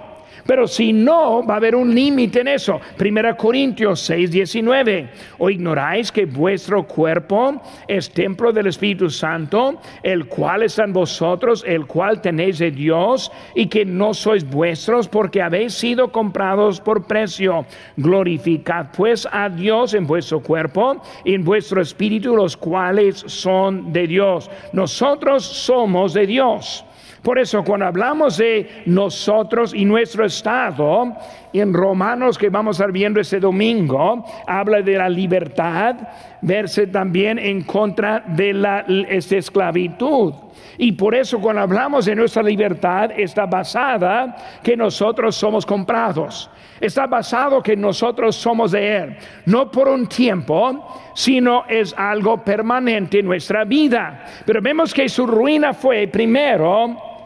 Pero 0.47 0.65
si 0.65 0.93
no, 0.93 1.45
va 1.45 1.55
a 1.55 1.57
haber 1.57 1.75
un 1.75 1.93
límite 1.93 2.39
en 2.39 2.47
eso. 2.47 2.79
Primera 2.95 3.35
Corintios 3.35 3.99
6, 3.99 4.31
19. 4.31 5.09
¿O 5.37 5.49
ignoráis 5.49 6.11
que 6.11 6.25
vuestro 6.25 6.87
cuerpo 6.87 7.61
es 7.87 8.09
templo 8.09 8.53
del 8.53 8.67
Espíritu 8.67 9.09
Santo, 9.09 9.81
el 10.01 10.25
cual 10.27 10.63
está 10.63 10.85
en 10.85 10.93
vosotros, 10.93 11.63
el 11.67 11.85
cual 11.85 12.21
tenéis 12.21 12.59
de 12.59 12.71
Dios, 12.71 13.31
y 13.53 13.67
que 13.67 13.83
no 13.83 14.13
sois 14.13 14.49
vuestros 14.49 15.09
porque 15.09 15.41
habéis 15.41 15.73
sido 15.73 16.11
comprados 16.11 16.79
por 16.79 17.05
precio? 17.05 17.65
Glorificad 17.97 18.87
pues 18.95 19.27
a 19.29 19.49
Dios 19.49 19.93
en 19.93 20.07
vuestro 20.07 20.39
cuerpo 20.39 21.01
y 21.25 21.33
en 21.33 21.43
vuestro 21.43 21.81
espíritu, 21.81 22.35
los 22.35 22.55
cuales 22.55 23.17
son 23.27 23.91
de 23.91 24.07
Dios. 24.07 24.49
Nosotros 24.71 25.43
somos 25.43 26.13
de 26.13 26.25
Dios. 26.25 26.85
Por 27.21 27.39
eso 27.39 27.63
cuando 27.63 27.85
hablamos 27.85 28.37
de 28.37 28.83
nosotros 28.85 29.73
y 29.73 29.85
nuestro 29.85 30.25
estado, 30.25 31.15
en 31.59 31.73
Romanos 31.73 32.37
que 32.37 32.49
vamos 32.49 32.79
a 32.79 32.83
estar 32.83 32.91
viendo 32.91 33.19
este 33.19 33.39
domingo, 33.39 34.25
habla 34.47 34.81
de 34.81 34.97
la 34.97 35.09
libertad, 35.09 35.95
verse 36.41 36.87
también 36.87 37.39
en 37.39 37.63
contra 37.63 38.23
de 38.27 38.53
la 38.53 38.85
esclavitud. 38.87 40.33
Y 40.77 40.91
por 40.91 41.15
eso 41.15 41.39
cuando 41.39 41.61
hablamos 41.61 42.05
de 42.05 42.15
nuestra 42.15 42.43
libertad 42.43 43.11
está 43.17 43.45
basada 43.45 44.35
que 44.61 44.77
nosotros 44.77 45.35
somos 45.35 45.65
comprados. 45.65 46.49
Está 46.79 47.07
basado 47.07 47.63
que 47.63 47.75
nosotros 47.75 48.35
somos 48.35 48.71
de 48.71 48.97
Él. 48.97 49.17
No 49.45 49.71
por 49.71 49.87
un 49.87 50.07
tiempo, 50.07 51.11
sino 51.15 51.65
es 51.67 51.95
algo 51.97 52.43
permanente 52.43 53.19
en 53.19 53.25
nuestra 53.25 53.63
vida. 53.65 54.23
Pero 54.45 54.61
vemos 54.61 54.93
que 54.93 55.09
su 55.09 55.25
ruina 55.25 55.73
fue 55.73 56.07
primero 56.07 57.16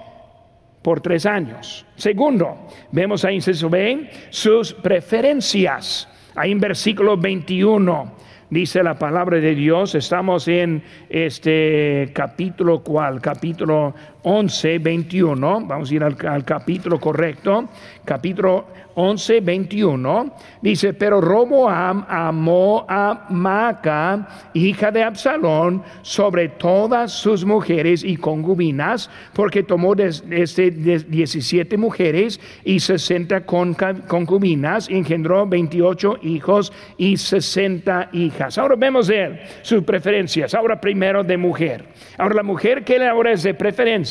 por 0.82 1.02
tres 1.02 1.26
años. 1.26 1.86
Segundo, 1.96 2.68
vemos 2.92 3.24
ahí 3.26 3.36
en 3.38 3.70
B 3.70 4.10
sus 4.30 4.74
preferencias. 4.74 6.08
Ahí 6.36 6.52
en 6.52 6.60
versículo 6.60 7.18
21 7.18 8.22
dice 8.52 8.84
la 8.84 9.00
palabra 9.00 9.40
de 9.40 9.56
Dios, 9.56 9.96
estamos 9.96 10.48
en 10.48 10.84
este 11.10 12.12
capítulo 12.14 12.84
cual, 12.84 13.22
capítulo 13.22 13.96
11, 14.24 14.78
21, 14.80 15.66
vamos 15.66 15.90
a 15.90 15.96
ir 15.96 16.04
al, 16.04 16.46
capítulo 16.46 17.00
correcto, 17.00 17.68
capítulo 18.06 18.66
11, 18.94 19.40
21, 19.40 20.36
dice, 20.62 20.94
pero 20.94 21.22
Roboam 21.22 22.06
amó 22.08 22.86
a 22.88 23.26
Maca, 23.30 24.28
hija 24.54 24.92
de 24.92 25.02
Absalón, 25.02 25.82
sobre 26.04 26.50
todas 26.50 27.12
sus 27.14 27.46
mujeres 27.46 28.04
y 28.04 28.18
concubinas, 28.18 29.10
porque 29.34 29.64
tomó 29.64 29.96
desde 29.96 30.72
17 30.72 31.78
mujeres 31.78 32.40
y 32.64 32.80
60 32.80 33.46
concubinas, 33.46 34.90
engendró 34.90 35.48
28 35.48 36.20
hijos 36.24 36.72
y 36.98 37.18
60 37.18 38.10
hijas. 38.14 38.58
Ahora 38.58 38.76
vemos 38.76 39.10
él 39.10 39.40
sus 39.64 39.84
preferencias, 39.84 40.54
ahora 40.54 40.80
primero 40.80 41.24
de 41.24 41.38
mujer. 41.38 41.86
Ahora 42.18 42.36
la 42.36 42.44
mujer 42.44 42.84
que 42.84 43.02
ahora 43.08 43.32
es 43.32 43.42
de 43.44 43.54
preferencia 43.54 44.11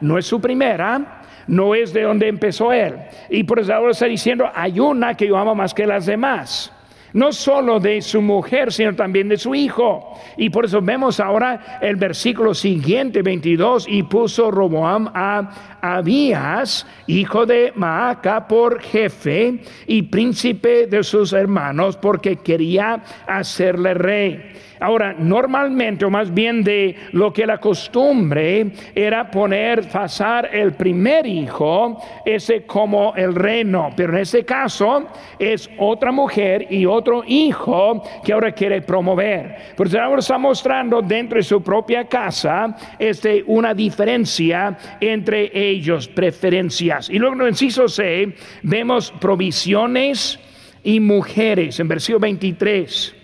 no 0.00 0.18
es 0.18 0.26
su 0.26 0.40
primera, 0.40 1.22
no 1.46 1.74
es 1.74 1.92
de 1.92 2.02
donde 2.02 2.28
empezó 2.28 2.72
él. 2.72 2.94
Y 3.30 3.44
por 3.44 3.58
eso 3.58 3.74
ahora 3.74 3.92
está 3.92 4.06
diciendo, 4.06 4.48
hay 4.54 4.80
una 4.80 5.14
que 5.14 5.26
yo 5.26 5.36
amo 5.36 5.54
más 5.54 5.74
que 5.74 5.86
las 5.86 6.06
demás. 6.06 6.70
No 7.12 7.32
solo 7.32 7.78
de 7.78 8.02
su 8.02 8.20
mujer, 8.20 8.72
sino 8.72 8.92
también 8.96 9.28
de 9.28 9.36
su 9.36 9.54
hijo. 9.54 10.18
Y 10.36 10.50
por 10.50 10.64
eso 10.64 10.80
vemos 10.82 11.20
ahora 11.20 11.78
el 11.80 11.94
versículo 11.94 12.54
siguiente, 12.54 13.22
22, 13.22 13.86
y 13.88 14.02
puso 14.02 14.50
Roboam 14.50 15.08
a 15.14 15.78
Abías, 15.80 16.84
hijo 17.06 17.46
de 17.46 17.72
Maaca, 17.76 18.48
por 18.48 18.80
jefe 18.82 19.60
y 19.86 20.02
príncipe 20.02 20.88
de 20.88 21.04
sus 21.04 21.32
hermanos, 21.32 21.96
porque 21.96 22.34
quería 22.34 23.00
hacerle 23.28 23.94
rey. 23.94 24.52
Ahora, 24.84 25.14
normalmente, 25.18 26.04
o 26.04 26.10
más 26.10 26.32
bien 26.34 26.62
de 26.62 26.94
lo 27.12 27.32
que 27.32 27.46
la 27.46 27.56
costumbre 27.56 28.70
era 28.94 29.30
poner, 29.30 29.88
pasar 29.88 30.50
el 30.52 30.74
primer 30.74 31.24
hijo, 31.24 31.98
ese 32.22 32.64
como 32.66 33.14
el 33.16 33.34
reino, 33.34 33.88
pero 33.96 34.12
en 34.12 34.18
este 34.18 34.44
caso 34.44 35.06
es 35.38 35.70
otra 35.78 36.12
mujer 36.12 36.66
y 36.68 36.84
otro 36.84 37.24
hijo 37.26 38.02
que 38.22 38.34
ahora 38.34 38.52
quiere 38.52 38.82
promover. 38.82 39.56
Pero 39.74 40.02
ahora 40.02 40.20
está 40.20 40.36
mostrando 40.36 41.00
dentro 41.00 41.38
de 41.38 41.44
su 41.44 41.62
propia 41.62 42.04
casa 42.04 42.76
este, 42.98 43.42
una 43.46 43.72
diferencia 43.72 44.76
entre 45.00 45.50
ellos, 45.54 46.08
preferencias. 46.08 47.08
Y 47.08 47.18
luego 47.18 47.36
en 47.36 47.40
el 47.40 47.48
inciso 47.48 47.88
C 47.88 48.34
vemos 48.62 49.10
provisiones 49.18 50.38
y 50.82 51.00
mujeres 51.00 51.80
en 51.80 51.88
versículo 51.88 52.20
23 52.20 53.23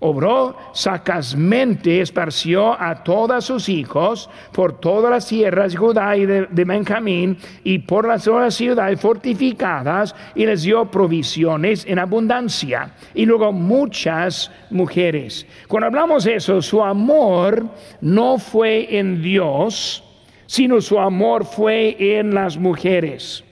obró 0.00 0.56
sacazmente, 0.72 2.00
esparció 2.00 2.80
a 2.80 3.04
todos 3.04 3.44
sus 3.44 3.68
hijos 3.68 4.28
por 4.52 4.80
todas 4.80 5.10
las 5.10 5.28
tierras 5.28 5.72
de 5.72 5.78
Judá 5.78 6.16
y 6.16 6.26
de, 6.26 6.46
Benjamín 6.50 7.38
y 7.64 7.78
por 7.78 8.08
las 8.08 8.26
otras 8.26 8.54
ciudades 8.54 9.00
fortificadas 9.00 10.14
y 10.34 10.46
les 10.46 10.62
dio 10.62 10.90
provisiones 10.90 11.84
en 11.86 11.98
abundancia 11.98 12.92
y 13.14 13.26
luego 13.26 13.52
muchas 13.52 14.50
mujeres. 14.70 15.46
Cuando 15.68 15.86
hablamos 15.86 16.24
de 16.24 16.36
eso, 16.36 16.62
su 16.62 16.82
amor 16.82 17.66
no 18.00 18.38
fue 18.38 18.98
en 18.98 19.22
Dios, 19.22 20.02
sino 20.46 20.80
su 20.80 20.98
amor 20.98 21.44
fue 21.44 21.96
en 22.18 22.34
las 22.34 22.56
mujeres. 22.56 23.44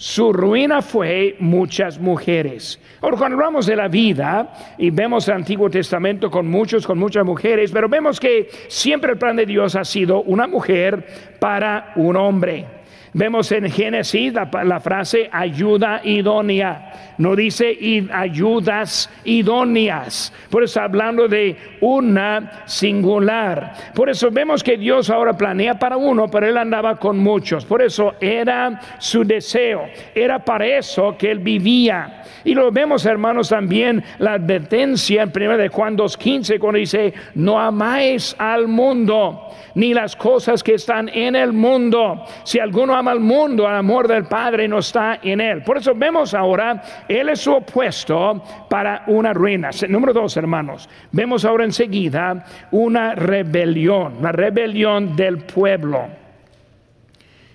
Su 0.00 0.32
ruina 0.32 0.80
fue 0.80 1.36
muchas 1.40 2.00
mujeres. 2.00 2.80
Ahora, 3.02 3.18
cuando 3.18 3.36
hablamos 3.36 3.66
de 3.66 3.76
la 3.76 3.86
vida 3.86 4.50
y 4.78 4.88
vemos 4.88 5.28
el 5.28 5.34
Antiguo 5.34 5.68
Testamento 5.68 6.30
con 6.30 6.48
muchos, 6.48 6.86
con 6.86 6.98
muchas 6.98 7.22
mujeres, 7.22 7.70
pero 7.70 7.86
vemos 7.86 8.18
que 8.18 8.48
siempre 8.68 9.12
el 9.12 9.18
plan 9.18 9.36
de 9.36 9.44
Dios 9.44 9.76
ha 9.76 9.84
sido 9.84 10.22
una 10.22 10.46
mujer 10.46 11.36
para 11.38 11.92
un 11.96 12.16
hombre. 12.16 12.79
Vemos 13.12 13.50
en 13.50 13.68
Génesis 13.68 14.32
la, 14.32 14.80
frase 14.80 15.28
ayuda 15.32 16.00
idónea. 16.04 17.14
No 17.18 17.34
dice 17.34 17.76
ayudas 18.12 19.10
idóneas. 19.24 20.32
Por 20.48 20.62
eso 20.62 20.80
hablando 20.80 21.26
de 21.26 21.56
una 21.80 22.62
singular. 22.66 23.92
Por 23.94 24.10
eso 24.10 24.30
vemos 24.30 24.62
que 24.62 24.76
Dios 24.76 25.10
ahora 25.10 25.36
planea 25.36 25.78
para 25.78 25.96
uno, 25.96 26.28
pero 26.28 26.46
él 26.46 26.56
andaba 26.56 26.96
con 26.96 27.18
muchos. 27.18 27.64
Por 27.64 27.82
eso 27.82 28.14
era 28.20 28.80
su 28.98 29.24
deseo. 29.24 29.86
Era 30.14 30.38
para 30.38 30.66
eso 30.66 31.16
que 31.18 31.32
él 31.32 31.40
vivía. 31.40 32.22
Y 32.44 32.54
lo 32.54 32.70
vemos, 32.70 33.04
hermanos, 33.04 33.48
también 33.48 34.02
la 34.18 34.34
advertencia 34.34 35.22
en 35.22 35.32
1 35.34 35.56
de 35.56 35.68
Juan 35.68 35.96
2.15 35.96 36.58
cuando 36.58 36.78
dice, 36.78 37.12
no 37.34 37.58
amáis 37.60 38.34
al 38.38 38.68
mundo 38.68 39.48
ni 39.74 39.94
las 39.94 40.16
cosas 40.16 40.62
que 40.62 40.74
están 40.74 41.08
en 41.08 41.36
el 41.36 41.52
mundo. 41.52 42.24
Si 42.44 42.58
alguno 42.58 42.94
al 43.08 43.20
mundo, 43.20 43.68
el 43.68 43.74
amor 43.74 44.08
del 44.08 44.24
Padre 44.24 44.68
no 44.68 44.78
está 44.78 45.20
en 45.22 45.40
él. 45.40 45.62
Por 45.62 45.78
eso 45.78 45.94
vemos 45.94 46.34
ahora, 46.34 46.82
él 47.08 47.28
es 47.28 47.40
su 47.40 47.52
opuesto 47.52 48.42
para 48.68 49.04
una 49.06 49.32
ruina. 49.32 49.70
Número 49.88 50.12
dos, 50.12 50.36
hermanos, 50.36 50.88
vemos 51.12 51.44
ahora 51.44 51.64
enseguida 51.64 52.44
una 52.70 53.14
rebelión, 53.14 54.16
la 54.20 54.32
rebelión 54.32 55.16
del 55.16 55.38
pueblo. 55.38 56.20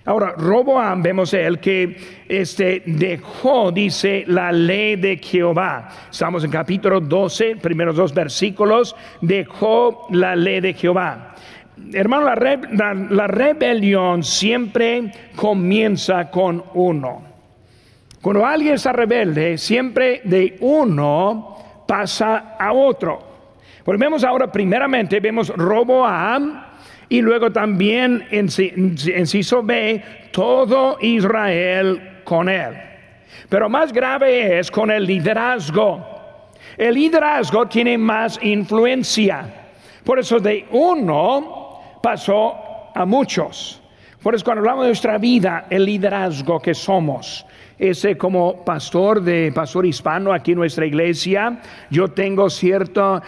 Ahora, 0.06 0.34
Roboam, 0.36 1.02
vemos 1.02 1.34
él 1.34 1.58
que 1.58 1.96
este, 2.28 2.84
dejó, 2.86 3.72
dice, 3.72 4.22
la 4.28 4.52
ley 4.52 4.94
de 4.94 5.16
Jehová. 5.16 5.88
Estamos 6.08 6.44
en 6.44 6.50
capítulo 6.52 7.00
12, 7.00 7.56
primeros 7.56 7.96
dos 7.96 8.14
versículos, 8.14 8.94
dejó 9.20 10.06
la 10.10 10.36
ley 10.36 10.60
de 10.60 10.74
Jehová. 10.74 11.34
Hermano, 11.92 12.26
la, 13.10 13.26
rebelión 13.26 14.22
siempre 14.22 15.12
comienza 15.34 16.30
con 16.30 16.62
uno. 16.74 17.22
Cuando 18.20 18.44
alguien 18.44 18.74
está 18.74 18.92
rebelde, 18.92 19.56
siempre 19.56 20.20
de 20.24 20.56
uno 20.60 21.84
pasa 21.86 22.56
a 22.58 22.72
otro. 22.72 23.20
Pues 23.84 23.98
vemos 23.98 24.24
ahora, 24.24 24.50
primeramente, 24.50 25.20
vemos 25.20 25.48
Roboam 25.48 26.64
y 27.08 27.20
luego 27.20 27.52
también 27.52 28.26
en, 28.30 28.48
en 28.58 29.26
Ciso 29.26 29.62
B, 29.62 30.02
todo 30.32 30.98
Israel 31.00 32.20
con 32.24 32.48
él. 32.48 32.74
Pero 33.48 33.68
más 33.68 33.92
grave 33.92 34.58
es 34.58 34.70
con 34.70 34.90
el 34.90 35.04
liderazgo. 35.06 36.04
El 36.76 36.94
liderazgo 36.94 37.66
tiene 37.66 37.96
más 37.96 38.38
influencia. 38.42 39.46
Por 40.02 40.18
eso 40.18 40.40
de 40.40 40.66
uno 40.70 41.65
pasó 42.06 42.92
a 42.94 43.04
muchos. 43.04 43.80
Por 44.22 44.36
eso 44.36 44.44
cuando 44.44 44.60
hablamos 44.60 44.84
de 44.84 44.90
nuestra 44.90 45.18
vida, 45.18 45.66
el 45.68 45.84
liderazgo 45.84 46.60
que 46.60 46.72
somos, 46.72 47.44
ese 47.78 48.16
como 48.16 48.64
pastor 48.64 49.22
de 49.22 49.52
pastor 49.54 49.84
hispano 49.84 50.32
aquí 50.32 50.52
en 50.52 50.58
nuestra 50.58 50.86
iglesia, 50.86 51.60
yo 51.90 52.08
tengo 52.08 52.48
cierta, 52.48 53.22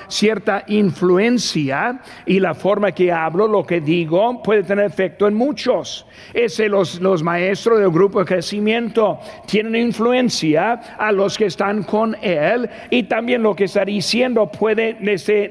influencia 0.69 2.01
y 2.25 2.41
la 2.41 2.55
forma 2.55 2.93
que 2.93 3.13
hablo, 3.13 3.47
lo 3.47 3.65
que 3.65 3.81
digo, 3.81 4.43
puede 4.43 4.63
tener 4.63 4.87
efecto 4.87 5.29
en 5.29 5.35
muchos. 5.35 6.07
Ese 6.33 6.69
los, 6.69 7.01
los 7.01 7.23
maestros 7.23 7.79
del 7.79 7.91
grupo 7.91 8.21
de 8.21 8.25
crecimiento 8.25 9.21
tienen 9.47 9.77
influencia 9.77 10.97
a 10.99 11.13
los 11.13 11.37
que 11.37 11.47
están 11.47 11.83
con 11.83 12.17
él 12.23 12.69
y 12.91 13.03
también 13.05 13.43
lo 13.43 13.55
que 13.55 13.65
está 13.65 13.85
diciendo 13.85 14.51
puede 14.51 14.97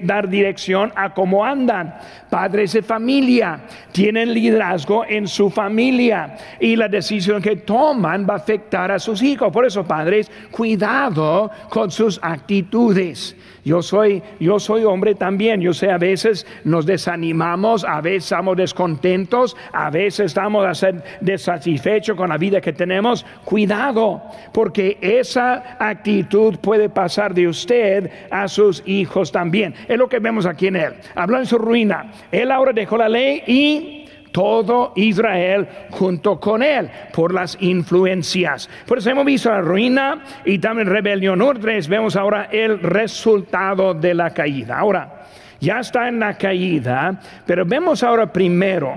dar 0.01 0.27
dirección 0.27 0.91
a 0.95 1.13
cómo 1.13 1.45
andan. 1.45 1.95
Padres 2.29 2.73
de 2.73 2.81
familia 2.81 3.61
tienen 3.91 4.33
liderazgo 4.33 5.05
en 5.07 5.27
su 5.27 5.49
familia 5.49 6.35
y 6.59 6.75
la 6.75 6.87
decisión 6.87 7.41
que 7.41 7.57
toman 7.57 8.25
va 8.27 8.33
a 8.33 8.37
afectar 8.37 8.86
a 8.91 8.99
sus 8.99 9.21
hijos. 9.21 9.51
Por 9.51 9.65
eso, 9.65 9.83
padres, 9.83 10.31
cuidado 10.51 11.51
con 11.69 11.91
sus 11.91 12.19
actitudes. 12.21 13.35
Yo 13.67 13.81
soy, 13.81 14.23
yo 14.39 14.59
soy 14.59 14.85
hombre 14.85 15.13
también. 15.15 15.59
Yo 15.59 15.73
sé, 15.73 15.91
a 15.91 15.97
veces 15.97 16.47
nos 16.63 16.85
desanimamos, 16.85 17.83
a 17.83 17.99
veces 17.99 18.23
estamos 18.23 18.55
descontentos, 18.55 19.57
a 19.73 19.89
veces 19.89 20.27
estamos 20.27 20.85
desatisfechos 21.19 22.15
con 22.15 22.29
la 22.29 22.37
vida 22.37 22.61
que 22.61 22.71
tenemos. 22.71 23.25
Cuidado, 23.43 24.21
porque 24.53 24.97
esa 25.01 25.75
actitud 25.79 26.57
puede 26.59 26.89
pasar 26.89 27.33
de 27.33 27.49
usted 27.49 28.09
a 28.31 28.47
sus 28.47 28.81
hijos 28.85 29.33
también. 29.33 29.75
Es 29.89 29.97
lo 29.97 30.07
que 30.07 30.19
vemos 30.19 30.45
aquí 30.45 30.67
en 30.67 30.77
él. 30.77 30.93
Habla 31.13 31.39
de 31.39 31.45
su 31.45 31.57
ruina. 31.57 32.11
Él 32.31 32.51
ahora 32.51 32.71
dejó 32.71 32.97
la 32.97 33.09
ley 33.09 33.43
y 33.47 34.06
todo 34.37 34.93
Israel 34.95 35.67
junto 35.89 36.39
con 36.39 36.61
él 36.61 36.87
por 37.11 37.33
las 37.33 37.57
influencias. 37.59 38.69
Por 38.85 38.99
eso 38.99 39.09
hemos 39.09 39.25
visto 39.25 39.49
la 39.49 39.61
ruina 39.61 40.23
y 40.45 40.59
también 40.59 40.87
rebelión. 40.87 41.43
Tres 41.59 41.87
vemos 41.87 42.15
ahora 42.15 42.47
el 42.51 42.79
resultado 42.79 43.95
de 43.95 44.13
la 44.13 44.29
caída. 44.29 44.77
Ahora, 44.77 45.25
ya 45.59 45.79
está 45.79 46.07
en 46.07 46.19
la 46.19 46.37
caída, 46.37 47.19
pero 47.47 47.65
vemos 47.65 48.03
ahora 48.03 48.31
primero. 48.31 48.93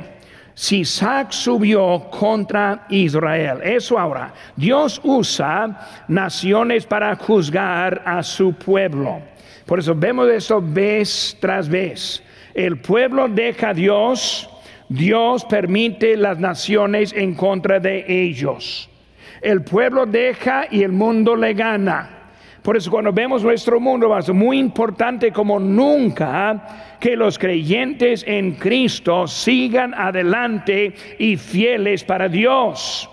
Si 0.52 0.80
Isaac 0.80 1.30
subió 1.30 2.10
contra 2.10 2.84
Israel. 2.90 3.60
Eso 3.62 3.98
ahora. 3.98 4.34
Dios 4.56 5.00
usa 5.02 6.04
naciones 6.06 6.84
para 6.84 7.16
juzgar 7.16 8.02
a 8.04 8.22
su 8.22 8.52
pueblo. 8.52 9.22
Por 9.64 9.78
eso 9.78 9.94
vemos 9.94 10.28
esto 10.28 10.60
vez 10.62 11.34
tras 11.40 11.66
vez. 11.66 12.22
El 12.52 12.76
pueblo 12.76 13.26
deja 13.26 13.70
a 13.70 13.74
Dios 13.74 14.46
Dios 14.90 15.44
permite 15.44 16.16
las 16.16 16.40
naciones 16.40 17.12
en 17.12 17.36
contra 17.36 17.78
de 17.78 18.04
ellos. 18.08 18.90
El 19.40 19.62
pueblo 19.62 20.04
deja 20.04 20.66
y 20.68 20.82
el 20.82 20.90
mundo 20.90 21.36
le 21.36 21.54
gana. 21.54 22.10
Por 22.60 22.76
eso 22.76 22.90
cuando 22.90 23.12
vemos 23.12 23.44
nuestro 23.44 23.78
mundo 23.78 24.18
es 24.18 24.28
muy 24.30 24.58
importante 24.58 25.30
como 25.30 25.60
nunca 25.60 26.96
que 26.98 27.14
los 27.14 27.38
creyentes 27.38 28.24
en 28.26 28.56
Cristo 28.56 29.28
sigan 29.28 29.94
adelante 29.94 30.92
y 31.20 31.36
fieles 31.36 32.02
para 32.02 32.28
Dios 32.28 33.08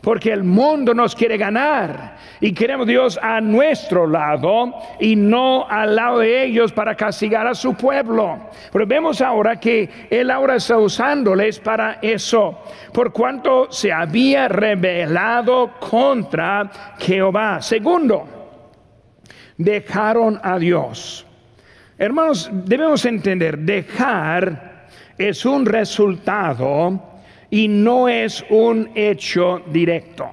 porque 0.00 0.32
el 0.32 0.44
mundo 0.44 0.94
nos 0.94 1.14
quiere 1.14 1.36
ganar 1.36 2.16
y 2.40 2.52
queremos 2.52 2.86
Dios 2.86 3.18
a 3.20 3.40
nuestro 3.40 4.06
lado 4.06 4.74
y 5.00 5.16
no 5.16 5.66
al 5.68 5.96
lado 5.96 6.18
de 6.20 6.44
ellos 6.44 6.72
para 6.72 6.94
castigar 6.94 7.46
a 7.46 7.54
su 7.54 7.74
pueblo. 7.74 8.50
Pero 8.72 8.86
vemos 8.86 9.20
ahora 9.20 9.58
que 9.58 9.88
Él 10.10 10.30
ahora 10.30 10.56
está 10.56 10.78
usándoles 10.78 11.58
para 11.58 11.98
eso, 12.02 12.62
por 12.92 13.12
cuanto 13.12 13.70
se 13.70 13.92
había 13.92 14.48
rebelado 14.48 15.72
contra 15.78 16.70
Jehová. 16.98 17.60
Segundo, 17.60 18.28
dejaron 19.56 20.40
a 20.42 20.58
Dios. 20.58 21.26
Hermanos, 21.98 22.48
debemos 22.52 23.04
entender, 23.04 23.58
dejar 23.58 24.86
es 25.18 25.44
un 25.44 25.66
resultado 25.66 27.07
y 27.50 27.68
no 27.68 28.08
es 28.08 28.44
un 28.50 28.90
hecho 28.94 29.62
directo. 29.66 30.30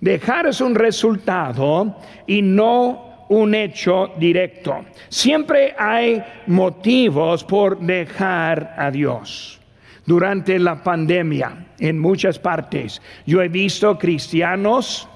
Dejar 0.00 0.46
es 0.46 0.60
un 0.60 0.74
resultado 0.74 1.96
y 2.26 2.42
no 2.42 3.26
un 3.28 3.54
hecho 3.54 4.12
directo. 4.18 4.84
Siempre 5.08 5.74
hay 5.78 6.22
motivos 6.46 7.44
por 7.44 7.78
dejar 7.80 8.74
a 8.76 8.90
Dios. 8.90 9.60
Durante 10.06 10.58
la 10.58 10.82
pandemia, 10.82 11.68
en 11.78 11.98
muchas 11.98 12.38
partes, 12.38 13.00
yo 13.24 13.40
he 13.40 13.48
visto 13.48 13.98
cristianos 13.98 15.08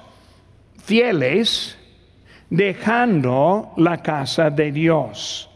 fieles 0.83 1.76
dejando 2.48 3.72
la 3.76 3.98
casa 3.98 4.48
de 4.48 4.72
Dios. 4.72 5.47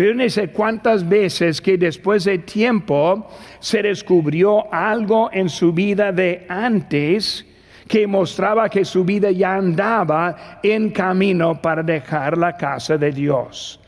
Pero 0.00 0.14
no 0.14 0.26
sé 0.30 0.48
cuántas 0.48 1.06
veces 1.06 1.60
que 1.60 1.76
después 1.76 2.24
de 2.24 2.38
tiempo 2.38 3.28
se 3.58 3.82
descubrió 3.82 4.72
algo 4.72 5.28
en 5.30 5.50
su 5.50 5.74
vida 5.74 6.10
de 6.10 6.46
antes 6.48 7.44
que 7.86 8.06
mostraba 8.06 8.70
que 8.70 8.82
su 8.86 9.04
vida 9.04 9.30
ya 9.30 9.56
andaba 9.56 10.58
en 10.62 10.88
camino 10.88 11.60
para 11.60 11.82
dejar 11.82 12.38
la 12.38 12.56
casa 12.56 12.96
de 12.96 13.12
Dios. 13.12 13.78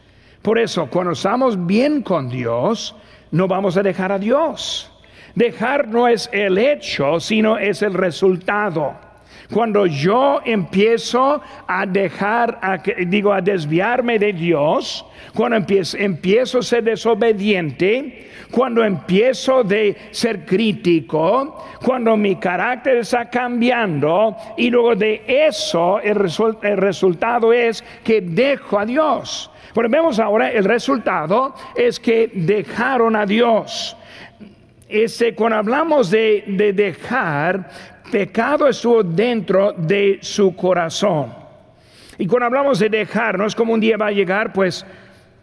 Por 0.42 0.58
eso, 0.58 0.86
cuando 0.90 1.12
estamos 1.14 1.66
bien 1.66 2.02
con 2.02 2.28
Dios, 2.28 2.94
no 3.30 3.48
vamos 3.48 3.78
a 3.78 3.82
dejar 3.82 4.12
a 4.12 4.18
Dios. 4.18 4.92
Dejar 5.34 5.88
no 5.88 6.08
es 6.08 6.28
el 6.30 6.58
hecho, 6.58 7.20
sino 7.20 7.56
es 7.56 7.80
el 7.80 7.94
resultado. 7.94 9.11
Cuando 9.50 9.86
yo 9.86 10.40
empiezo 10.44 11.40
a 11.66 11.86
dejar, 11.86 12.82
digo, 13.06 13.32
a 13.32 13.40
desviarme 13.40 14.18
de 14.18 14.32
Dios, 14.32 15.04
cuando 15.34 15.56
empiezo, 15.56 16.58
a 16.58 16.62
ser 16.62 16.84
desobediente, 16.84 18.28
cuando 18.50 18.84
empiezo 18.84 19.64
de 19.64 19.96
ser 20.10 20.44
crítico, 20.44 21.64
cuando 21.82 22.16
mi 22.16 22.36
carácter 22.36 22.98
está 22.98 23.30
cambiando 23.30 24.36
y 24.56 24.70
luego 24.70 24.94
de 24.94 25.22
eso 25.26 26.00
el, 26.00 26.16
resultado 26.16 27.52
es 27.52 27.82
que 28.04 28.20
dejo 28.20 28.78
a 28.78 28.84
Dios. 28.84 29.50
Pero 29.74 29.88
vemos 29.88 30.18
ahora 30.18 30.50
el 30.50 30.64
resultado 30.64 31.54
es 31.74 31.98
que 31.98 32.30
dejaron 32.34 33.16
a 33.16 33.24
Dios. 33.24 33.96
Este, 34.86 35.34
cuando 35.34 35.56
hablamos 35.56 36.10
de, 36.10 36.44
de 36.46 36.74
dejar, 36.74 37.70
pecado 38.10 38.68
estuvo 38.68 39.02
dentro 39.02 39.72
de 39.72 40.18
su 40.20 40.54
corazón. 40.54 41.34
Y 42.18 42.26
cuando 42.26 42.46
hablamos 42.46 42.78
de 42.78 42.88
dejar, 42.88 43.38
no 43.38 43.46
es 43.46 43.54
como 43.54 43.72
un 43.72 43.80
día 43.80 43.96
va 43.96 44.08
a 44.08 44.12
llegar, 44.12 44.52
pues 44.52 44.84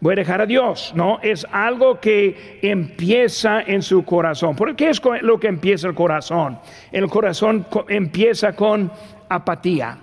voy 0.00 0.12
a 0.12 0.16
dejar 0.16 0.40
a 0.40 0.46
Dios, 0.46 0.92
no, 0.94 1.18
es 1.22 1.46
algo 1.52 2.00
que 2.00 2.58
empieza 2.62 3.62
en 3.62 3.82
su 3.82 4.04
corazón. 4.04 4.56
¿Por 4.56 4.74
qué 4.74 4.90
es 4.90 5.02
lo 5.22 5.38
que 5.38 5.48
empieza 5.48 5.88
el 5.88 5.94
corazón? 5.94 6.58
El 6.90 7.08
corazón 7.08 7.66
empieza 7.88 8.52
con 8.52 8.90
apatía, 9.28 9.98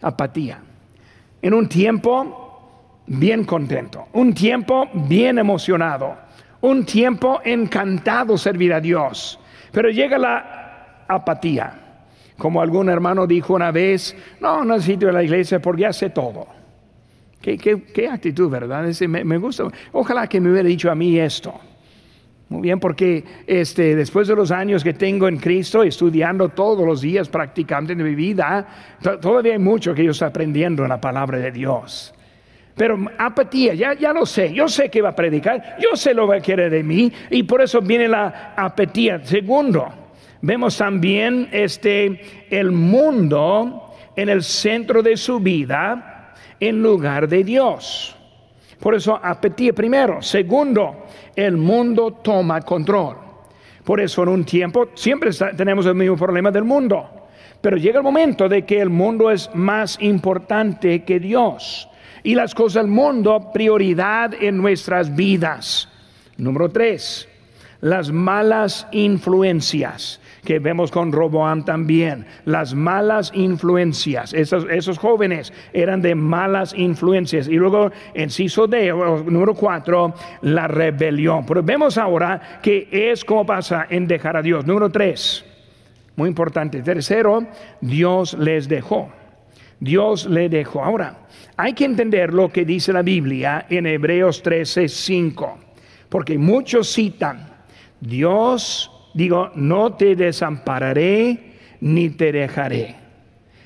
apatía. 0.00 0.60
En 1.40 1.54
un 1.54 1.68
tiempo 1.68 3.02
bien 3.06 3.44
contento, 3.44 4.06
un 4.12 4.32
tiempo 4.32 4.88
bien 4.94 5.38
emocionado, 5.38 6.16
un 6.60 6.84
tiempo 6.86 7.40
encantado 7.44 8.38
servir 8.38 8.72
a 8.72 8.80
Dios, 8.80 9.40
pero 9.72 9.90
llega 9.90 10.18
la 10.18 11.04
apatía. 11.08 11.81
Como 12.42 12.60
algún 12.60 12.88
hermano 12.88 13.24
dijo 13.24 13.54
una 13.54 13.70
vez, 13.70 14.16
no, 14.40 14.64
no 14.64 14.74
necesito 14.74 15.06
de 15.06 15.12
la 15.12 15.22
iglesia 15.22 15.62
porque 15.62 15.82
ya 15.82 15.92
sé 15.92 16.10
todo. 16.10 16.48
Qué, 17.40 18.08
actitud, 18.10 18.50
¿verdad? 18.50 18.84
me, 19.06 19.38
gusta. 19.38 19.62
Ojalá 19.92 20.26
que 20.26 20.40
me 20.40 20.50
hubiera 20.50 20.68
dicho 20.68 20.90
a 20.90 20.96
mí 20.96 21.20
esto. 21.20 21.54
Muy 22.48 22.62
bien, 22.62 22.80
porque 22.80 23.22
este, 23.46 23.94
después 23.94 24.26
de 24.26 24.34
los 24.34 24.50
años 24.50 24.82
que 24.82 24.92
tengo 24.92 25.28
en 25.28 25.36
Cristo, 25.36 25.84
estudiando 25.84 26.48
todos 26.48 26.84
los 26.84 27.00
días 27.00 27.28
prácticamente 27.28 27.94
de 27.94 28.02
mi 28.02 28.16
vida, 28.16 28.66
todavía 29.20 29.52
hay 29.52 29.60
mucho 29.60 29.94
que 29.94 30.02
yo 30.02 30.10
estoy 30.10 30.26
aprendiendo 30.26 30.82
en 30.82 30.88
la 30.88 31.00
palabra 31.00 31.38
de 31.38 31.52
Dios. 31.52 32.12
Pero 32.74 32.98
apatía, 33.18 33.74
ya, 33.74 33.94
ya 33.94 34.12
lo 34.12 34.26
sé, 34.26 34.52
yo 34.52 34.66
sé 34.66 34.90
que 34.90 35.00
va 35.00 35.10
a 35.10 35.14
predicar, 35.14 35.76
yo 35.78 35.94
sé 35.94 36.12
lo 36.12 36.28
que 36.28 36.40
quiere 36.40 36.68
de 36.68 36.82
mí 36.82 37.12
y 37.30 37.44
por 37.44 37.62
eso 37.62 37.80
viene 37.80 38.08
la 38.08 38.52
apatía. 38.56 39.24
Segundo, 39.24 40.01
vemos 40.42 40.76
también 40.76 41.48
este, 41.52 42.46
el 42.50 42.72
mundo 42.72 43.94
en 44.14 44.28
el 44.28 44.42
centro 44.42 45.02
de 45.02 45.16
su 45.16 45.40
vida 45.40 46.34
en 46.60 46.82
lugar 46.82 47.28
de 47.28 47.42
Dios. 47.42 48.14
Por 48.78 48.94
eso 48.94 49.18
apetía 49.22 49.72
primero. 49.72 50.20
Segundo, 50.20 51.06
el 51.34 51.56
mundo 51.56 52.12
toma 52.22 52.60
control. 52.60 53.16
Por 53.84 54.00
eso 54.00 54.22
en 54.24 54.28
un 54.28 54.44
tiempo 54.44 54.90
siempre 54.94 55.30
tenemos 55.56 55.86
el 55.86 55.94
mismo 55.94 56.16
problema 56.16 56.50
del 56.50 56.64
mundo. 56.64 57.08
Pero 57.60 57.76
llega 57.76 57.98
el 57.98 58.04
momento 58.04 58.48
de 58.48 58.64
que 58.64 58.80
el 58.80 58.90
mundo 58.90 59.30
es 59.30 59.48
más 59.54 59.96
importante 60.00 61.04
que 61.04 61.20
Dios. 61.20 61.88
Y 62.24 62.34
las 62.34 62.54
cosas 62.54 62.82
del 62.82 62.92
mundo, 62.92 63.50
prioridad 63.52 64.34
en 64.34 64.56
nuestras 64.56 65.14
vidas. 65.14 65.88
Número 66.36 66.68
tres, 66.68 67.28
las 67.80 68.10
malas 68.10 68.86
influencias 68.92 70.20
que 70.44 70.58
vemos 70.58 70.90
con 70.90 71.12
Roboam 71.12 71.64
también, 71.64 72.26
las 72.44 72.74
malas 72.74 73.30
influencias. 73.34 74.32
Esos, 74.32 74.66
esos 74.70 74.98
jóvenes 74.98 75.52
eran 75.72 76.02
de 76.02 76.14
malas 76.14 76.74
influencias. 76.76 77.48
Y 77.48 77.54
luego, 77.54 77.90
en 78.14 78.30
Ciso 78.30 78.66
D, 78.66 78.92
número 78.92 79.54
cuatro, 79.54 80.14
la 80.42 80.66
rebelión. 80.66 81.46
Pero 81.46 81.62
vemos 81.62 81.96
ahora 81.96 82.60
que 82.62 82.88
es 82.90 83.24
como 83.24 83.46
pasa 83.46 83.86
en 83.88 84.06
dejar 84.06 84.36
a 84.36 84.42
Dios. 84.42 84.66
Número 84.66 84.90
tres, 84.90 85.44
muy 86.16 86.28
importante. 86.28 86.82
Tercero, 86.82 87.46
Dios 87.80 88.34
les 88.34 88.68
dejó. 88.68 89.10
Dios 89.78 90.26
le 90.26 90.48
dejó. 90.48 90.84
Ahora, 90.84 91.26
hay 91.56 91.72
que 91.72 91.84
entender 91.84 92.32
lo 92.32 92.50
que 92.50 92.64
dice 92.64 92.92
la 92.92 93.02
Biblia 93.02 93.66
en 93.68 93.86
Hebreos 93.86 94.40
13, 94.40 94.88
5, 94.88 95.58
porque 96.08 96.38
muchos 96.38 96.92
citan, 96.92 97.48
Dios 98.00 98.91
digo, 99.14 99.50
no 99.54 99.94
te 99.94 100.16
desampararé 100.16 101.52
ni 101.80 102.10
te 102.10 102.32
dejaré. 102.32 102.96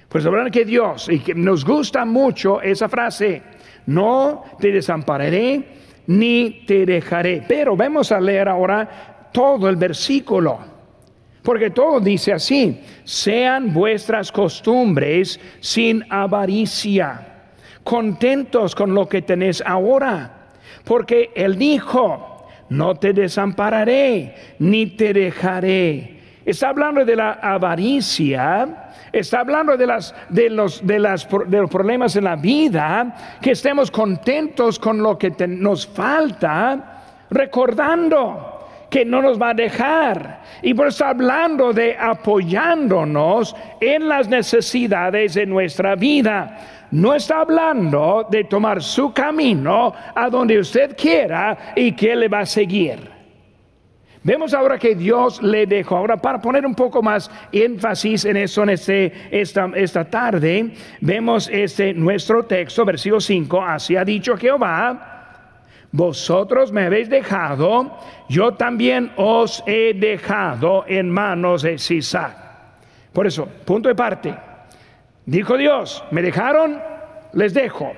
Pues 0.08 0.24
hablan 0.24 0.50
que 0.50 0.64
Dios, 0.64 1.08
y 1.10 1.18
que 1.18 1.34
nos 1.34 1.64
gusta 1.64 2.04
mucho 2.04 2.62
esa 2.62 2.88
frase, 2.88 3.42
no 3.86 4.44
te 4.58 4.72
desampararé 4.72 5.76
ni 6.06 6.64
te 6.66 6.86
dejaré. 6.86 7.42
Pero 7.46 7.76
vamos 7.76 8.12
a 8.12 8.20
leer 8.20 8.48
ahora 8.48 9.28
todo 9.32 9.68
el 9.68 9.76
versículo, 9.76 10.58
porque 11.42 11.70
todo 11.70 12.00
dice 12.00 12.32
así, 12.32 12.80
sean 13.04 13.72
vuestras 13.72 14.32
costumbres 14.32 15.38
sin 15.60 16.04
avaricia, 16.08 17.44
contentos 17.84 18.74
con 18.74 18.94
lo 18.94 19.08
que 19.08 19.22
tenéis 19.22 19.62
ahora, 19.66 20.50
porque 20.84 21.30
Él 21.34 21.58
dijo, 21.58 22.35
no 22.68 22.94
te 22.94 23.12
desampararé, 23.12 24.34
ni 24.58 24.86
te 24.86 25.12
dejaré. 25.12 26.16
Está 26.44 26.68
hablando 26.68 27.04
de 27.04 27.16
la 27.16 27.32
avaricia, 27.32 28.90
está 29.12 29.40
hablando 29.40 29.76
de, 29.76 29.86
las, 29.86 30.14
de, 30.28 30.48
los, 30.48 30.86
de, 30.86 30.98
las, 30.98 31.28
de 31.48 31.66
problemas 31.66 32.14
en 32.16 32.24
la 32.24 32.36
vida, 32.36 33.38
que 33.40 33.50
estemos 33.52 33.90
contentos 33.90 34.78
con 34.78 35.02
lo 35.02 35.18
que 35.18 35.32
nos 35.48 35.86
falta, 35.86 37.02
recordando 37.30 38.56
que 38.88 39.04
no 39.04 39.20
nos 39.20 39.40
va 39.40 39.50
a 39.50 39.54
dejar. 39.54 40.40
Y 40.62 40.72
por 40.74 40.88
eso 40.88 41.04
hablando 41.04 41.72
de 41.72 41.96
apoyándonos 41.98 43.56
en 43.80 44.08
las 44.08 44.28
necesidades 44.28 45.34
de 45.34 45.46
nuestra 45.46 45.96
vida 45.96 46.75
no 46.90 47.14
está 47.14 47.40
hablando 47.40 48.26
de 48.30 48.44
tomar 48.44 48.82
su 48.82 49.12
camino 49.12 49.92
a 50.14 50.28
donde 50.30 50.58
usted 50.58 50.96
quiera 50.96 51.72
y 51.74 51.92
que 51.92 52.14
le 52.14 52.28
va 52.28 52.40
a 52.40 52.46
seguir. 52.46 53.16
Vemos 54.26 54.54
ahora 54.54 54.76
que 54.76 54.96
Dios 54.96 55.40
le 55.40 55.66
dejó. 55.66 55.98
Ahora, 55.98 56.16
para 56.16 56.40
poner 56.40 56.66
un 56.66 56.74
poco 56.74 57.00
más 57.00 57.30
énfasis 57.52 58.24
en 58.24 58.36
eso 58.36 58.64
en 58.64 58.70
este, 58.70 59.12
esta, 59.30 59.70
esta 59.76 60.04
tarde, 60.04 60.72
vemos 61.00 61.48
este 61.52 61.94
nuestro 61.94 62.44
texto, 62.44 62.84
versículo 62.84 63.20
5. 63.20 63.62
Así 63.62 63.94
ha 63.94 64.04
dicho 64.04 64.36
Jehová: 64.36 65.60
Vosotros 65.92 66.72
me 66.72 66.86
habéis 66.86 67.08
dejado, 67.08 67.96
yo 68.28 68.54
también 68.54 69.12
os 69.14 69.62
he 69.64 69.94
dejado 69.94 70.84
en 70.88 71.08
manos 71.08 71.62
de 71.62 71.78
Sisac. 71.78 72.36
Por 73.12 73.28
eso, 73.28 73.46
punto 73.64 73.88
de 73.88 73.94
parte. 73.94 74.34
Dijo 75.26 75.58
Dios, 75.58 76.04
me 76.12 76.22
dejaron, 76.22 76.80
les 77.32 77.52
dejo. 77.52 77.92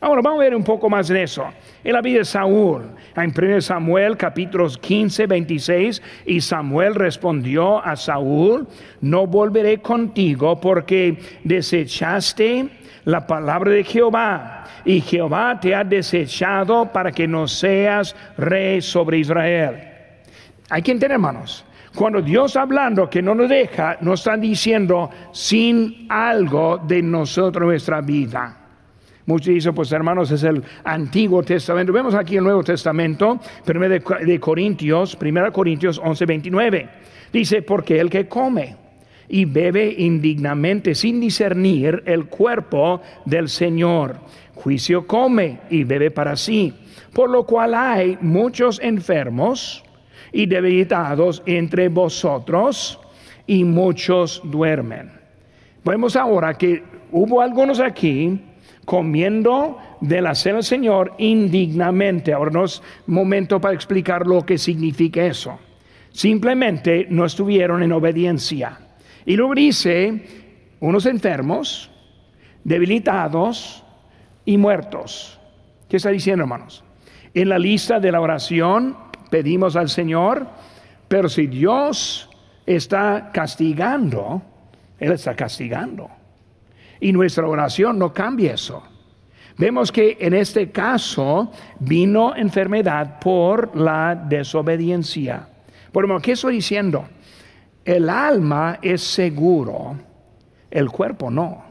Ahora 0.00 0.22
vamos 0.22 0.40
a 0.40 0.44
ver 0.44 0.56
un 0.56 0.64
poco 0.64 0.88
más 0.88 1.08
de 1.08 1.22
eso. 1.22 1.46
En 1.82 1.92
la 1.92 2.00
vida 2.00 2.20
de 2.20 2.24
Saúl, 2.24 2.84
en 3.14 3.34
1 3.36 3.60
Samuel 3.60 4.16
capítulos 4.16 4.78
15, 4.78 5.26
26, 5.26 6.02
y 6.24 6.40
Samuel 6.40 6.94
respondió 6.94 7.84
a 7.84 7.96
Saúl, 7.96 8.66
no 9.02 9.26
volveré 9.26 9.82
contigo 9.82 10.58
porque 10.58 11.18
desechaste 11.44 12.70
la 13.04 13.26
palabra 13.26 13.70
de 13.70 13.84
Jehová, 13.84 14.64
y 14.86 15.02
Jehová 15.02 15.58
te 15.60 15.74
ha 15.74 15.84
desechado 15.84 16.90
para 16.90 17.12
que 17.12 17.28
no 17.28 17.46
seas 17.46 18.16
rey 18.38 18.80
sobre 18.80 19.18
Israel. 19.18 19.82
Hay 20.70 20.80
que 20.80 20.92
entender, 20.92 21.12
hermanos, 21.12 21.64
cuando 21.94 22.20
Dios 22.20 22.56
hablando 22.56 23.08
que 23.08 23.22
no 23.22 23.34
nos 23.34 23.48
deja, 23.48 23.98
nos 24.00 24.20
está 24.20 24.36
diciendo 24.36 25.10
sin 25.32 26.06
algo 26.08 26.78
de 26.78 27.00
nosotros 27.02 27.66
nuestra 27.66 28.00
vida. 28.00 28.64
Muchos 29.26 29.54
dicen, 29.54 29.74
pues 29.74 29.90
hermanos, 29.92 30.30
es 30.32 30.42
el 30.42 30.62
Antiguo 30.82 31.42
Testamento. 31.42 31.92
Vemos 31.92 32.14
aquí 32.14 32.36
el 32.36 32.44
Nuevo 32.44 32.62
Testamento, 32.62 33.38
1 33.66 33.88
de, 33.88 34.40
Corintios, 34.40 35.16
1 35.18 35.52
Corintios 35.52 36.00
11, 36.02 36.26
29. 36.26 36.88
Dice, 37.32 37.62
porque 37.62 38.00
el 38.00 38.10
que 38.10 38.28
come 38.28 38.76
y 39.28 39.44
bebe 39.44 39.94
indignamente 39.96 40.94
sin 40.94 41.20
discernir 41.20 42.02
el 42.06 42.26
cuerpo 42.26 43.00
del 43.24 43.48
Señor, 43.48 44.18
juicio 44.54 45.06
come 45.06 45.60
y 45.70 45.84
bebe 45.84 46.10
para 46.10 46.36
sí. 46.36 46.74
Por 47.14 47.30
lo 47.30 47.46
cual 47.46 47.74
hay 47.74 48.18
muchos 48.20 48.80
enfermos 48.82 49.83
y 50.34 50.46
debilitados 50.46 51.42
entre 51.46 51.88
vosotros 51.88 52.98
y 53.46 53.62
muchos 53.62 54.42
duermen. 54.44 55.12
Vemos 55.84 56.16
ahora 56.16 56.54
que 56.54 56.82
hubo 57.12 57.40
algunos 57.40 57.78
aquí 57.78 58.40
comiendo 58.84 59.78
de 60.00 60.20
la 60.20 60.34
cena 60.34 60.56
del 60.56 60.64
Señor 60.64 61.14
indignamente. 61.18 62.32
Ahora 62.32 62.50
no 62.50 62.64
es 62.64 62.82
momento 63.06 63.60
para 63.60 63.74
explicar 63.74 64.26
lo 64.26 64.44
que 64.44 64.58
significa 64.58 65.24
eso. 65.24 65.56
Simplemente 66.10 67.06
no 67.08 67.24
estuvieron 67.24 67.84
en 67.84 67.92
obediencia. 67.92 68.80
Y 69.24 69.36
luego 69.36 69.54
dice, 69.54 70.26
unos 70.80 71.06
enfermos, 71.06 71.92
debilitados 72.64 73.84
y 74.44 74.56
muertos. 74.56 75.38
¿Qué 75.88 75.98
está 75.98 76.10
diciendo, 76.10 76.42
hermanos? 76.42 76.82
En 77.34 77.48
la 77.48 77.58
lista 77.58 78.00
de 78.00 78.10
la 78.10 78.20
oración 78.20 78.96
pedimos 79.34 79.74
al 79.74 79.88
Señor, 79.88 80.46
pero 81.08 81.28
si 81.28 81.48
Dios 81.48 82.30
está 82.64 83.32
castigando, 83.32 84.40
Él 84.96 85.10
está 85.10 85.34
castigando. 85.34 86.08
Y 87.00 87.12
nuestra 87.12 87.44
oración 87.48 87.98
no 87.98 88.14
cambia 88.14 88.54
eso. 88.54 88.84
Vemos 89.58 89.90
que 89.90 90.18
en 90.20 90.34
este 90.34 90.70
caso 90.70 91.50
vino 91.80 92.36
enfermedad 92.36 93.18
por 93.18 93.74
la 93.76 94.14
desobediencia. 94.14 95.48
Por 95.90 96.22
¿qué 96.22 96.30
estoy 96.30 96.54
diciendo? 96.54 97.04
El 97.84 98.08
alma 98.08 98.78
es 98.80 99.02
seguro, 99.02 99.96
el 100.70 100.88
cuerpo 100.90 101.28
no. 101.28 101.64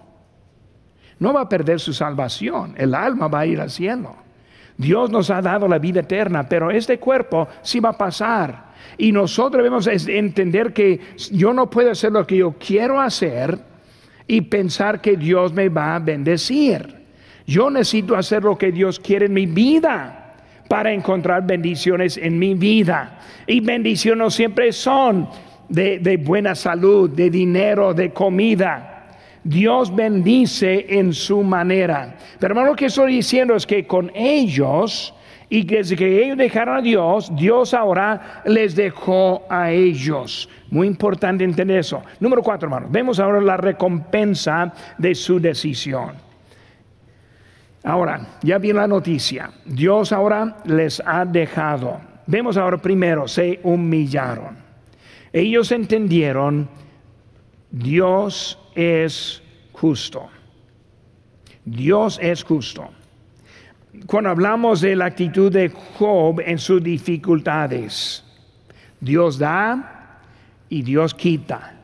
No 1.17 1.31
va 1.31 1.43
a 1.43 1.47
perder 1.47 1.79
su 1.79 1.93
salvación, 1.93 2.75
el 2.77 2.93
alma 2.93 3.29
va 3.29 3.39
a 3.39 3.45
ir 3.45 3.61
al 3.61 3.69
cielo. 3.69 4.22
Dios 4.77 5.09
nos 5.11 5.29
ha 5.29 5.41
dado 5.41 5.67
la 5.67 5.79
vida 5.79 6.01
eterna, 6.01 6.47
pero 6.47 6.71
este 6.71 6.99
cuerpo 6.99 7.47
sí 7.61 7.79
va 7.79 7.89
a 7.89 7.97
pasar. 7.97 8.73
Y 8.97 9.11
nosotros 9.11 9.63
debemos 9.63 9.87
entender 9.87 10.73
que 10.73 10.99
yo 11.31 11.53
no 11.53 11.69
puedo 11.69 11.91
hacer 11.91 12.11
lo 12.11 12.25
que 12.25 12.37
yo 12.37 12.53
quiero 12.53 12.99
hacer 12.99 13.59
y 14.27 14.41
pensar 14.41 15.01
que 15.01 15.15
Dios 15.15 15.53
me 15.53 15.69
va 15.69 15.95
a 15.95 15.99
bendecir. 15.99 17.03
Yo 17.45 17.69
necesito 17.69 18.15
hacer 18.15 18.43
lo 18.43 18.57
que 18.57 18.71
Dios 18.71 18.99
quiere 18.99 19.25
en 19.25 19.33
mi 19.33 19.45
vida 19.45 20.35
para 20.69 20.91
encontrar 20.91 21.45
bendiciones 21.45 22.17
en 22.17 22.39
mi 22.39 22.53
vida. 22.53 23.19
Y 23.45 23.59
bendiciones 23.59 24.33
siempre 24.33 24.71
son 24.71 25.27
de, 25.69 25.99
de 25.99 26.17
buena 26.17 26.55
salud, 26.55 27.09
de 27.09 27.29
dinero, 27.29 27.93
de 27.93 28.11
comida. 28.11 28.92
Dios 29.43 29.93
bendice 29.93 30.85
en 30.89 31.13
su 31.13 31.43
manera. 31.43 32.15
Pero 32.39 32.51
hermano, 32.51 32.69
lo 32.69 32.75
que 32.75 32.85
estoy 32.85 33.15
diciendo 33.15 33.55
es 33.55 33.65
que 33.65 33.85
con 33.85 34.11
ellos 34.15 35.13
y 35.49 35.63
desde 35.63 35.95
que 35.95 36.23
ellos 36.23 36.37
dejaron 36.37 36.77
a 36.77 36.81
Dios, 36.81 37.31
Dios 37.35 37.73
ahora 37.73 38.41
les 38.45 38.75
dejó 38.75 39.43
a 39.49 39.71
ellos. 39.71 40.49
Muy 40.71 40.87
importante 40.87 41.43
entender 41.43 41.77
eso. 41.77 42.01
Número 42.19 42.41
cuatro, 42.41 42.67
hermanos. 42.67 42.91
Vemos 42.91 43.19
ahora 43.19 43.39
la 43.39 43.57
recompensa 43.57 44.73
de 44.97 45.13
su 45.13 45.39
decisión. 45.39 46.13
Ahora, 47.83 48.25
ya 48.41 48.57
vi 48.57 48.73
la 48.73 48.87
noticia. 48.87 49.51
Dios 49.65 50.11
ahora 50.11 50.57
les 50.65 51.01
ha 51.05 51.25
dejado. 51.25 51.99
Vemos 52.25 52.57
ahora 52.57 52.77
primero, 52.77 53.27
se 53.27 53.59
humillaron. 53.61 54.57
Ellos 55.33 55.71
entendieron, 55.71 56.69
Dios 57.73 58.57
es 58.75 59.43
justo. 59.73 60.29
Dios 61.65 62.17
es 62.21 62.43
justo 62.43 62.89
cuando 64.05 64.29
hablamos 64.29 64.81
de 64.81 64.95
la 64.95 65.05
actitud 65.05 65.51
de 65.51 65.69
Job 65.69 66.41
en 66.45 66.57
sus 66.57 66.81
dificultades, 66.83 68.23
Dios 68.99 69.37
da 69.37 70.19
y 70.69 70.81
Dios 70.81 71.13
quita. 71.13 71.75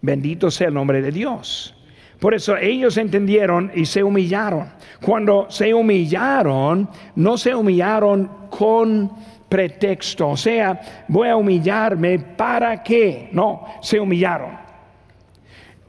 Bendito 0.00 0.50
sea 0.50 0.68
el 0.68 0.74
nombre 0.74 1.02
de 1.02 1.10
Dios. 1.10 1.74
Por 2.18 2.34
eso 2.34 2.56
ellos 2.56 2.96
entendieron 2.96 3.70
y 3.74 3.84
se 3.84 4.02
humillaron. 4.02 4.68
Cuando 5.02 5.46
se 5.50 5.74
humillaron, 5.74 6.88
no 7.16 7.36
se 7.36 7.54
humillaron 7.54 8.30
con 8.50 9.10
pretexto, 9.48 10.30
o 10.30 10.36
sea, 10.36 11.04
voy 11.08 11.28
a 11.28 11.36
humillarme 11.36 12.18
para 12.18 12.82
qué. 12.82 13.28
No, 13.32 13.66
se 13.82 14.00
humillaron. 14.00 14.63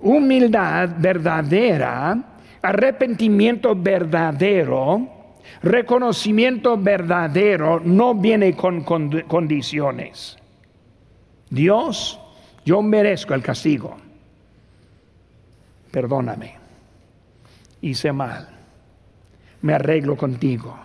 Humildad 0.06 0.96
verdadera, 0.98 2.18
arrepentimiento 2.62 3.76
verdadero, 3.76 5.16
Reconocimiento 5.62 6.78
verdadero 6.78 7.80
no 7.80 8.16
viene 8.16 8.56
con, 8.56 8.84
condiciones. 8.84 10.38
Dios, 11.50 12.20
yo 12.66 12.82
merezco 12.82 13.34
el 13.34 13.42
castigo. 13.42 13.96
Perdóname. 15.92 16.56
Hice 17.82 18.12
mal. 18.12 18.48
Me 19.62 19.74
arreglo 19.74 20.18
contigo. 20.18 20.78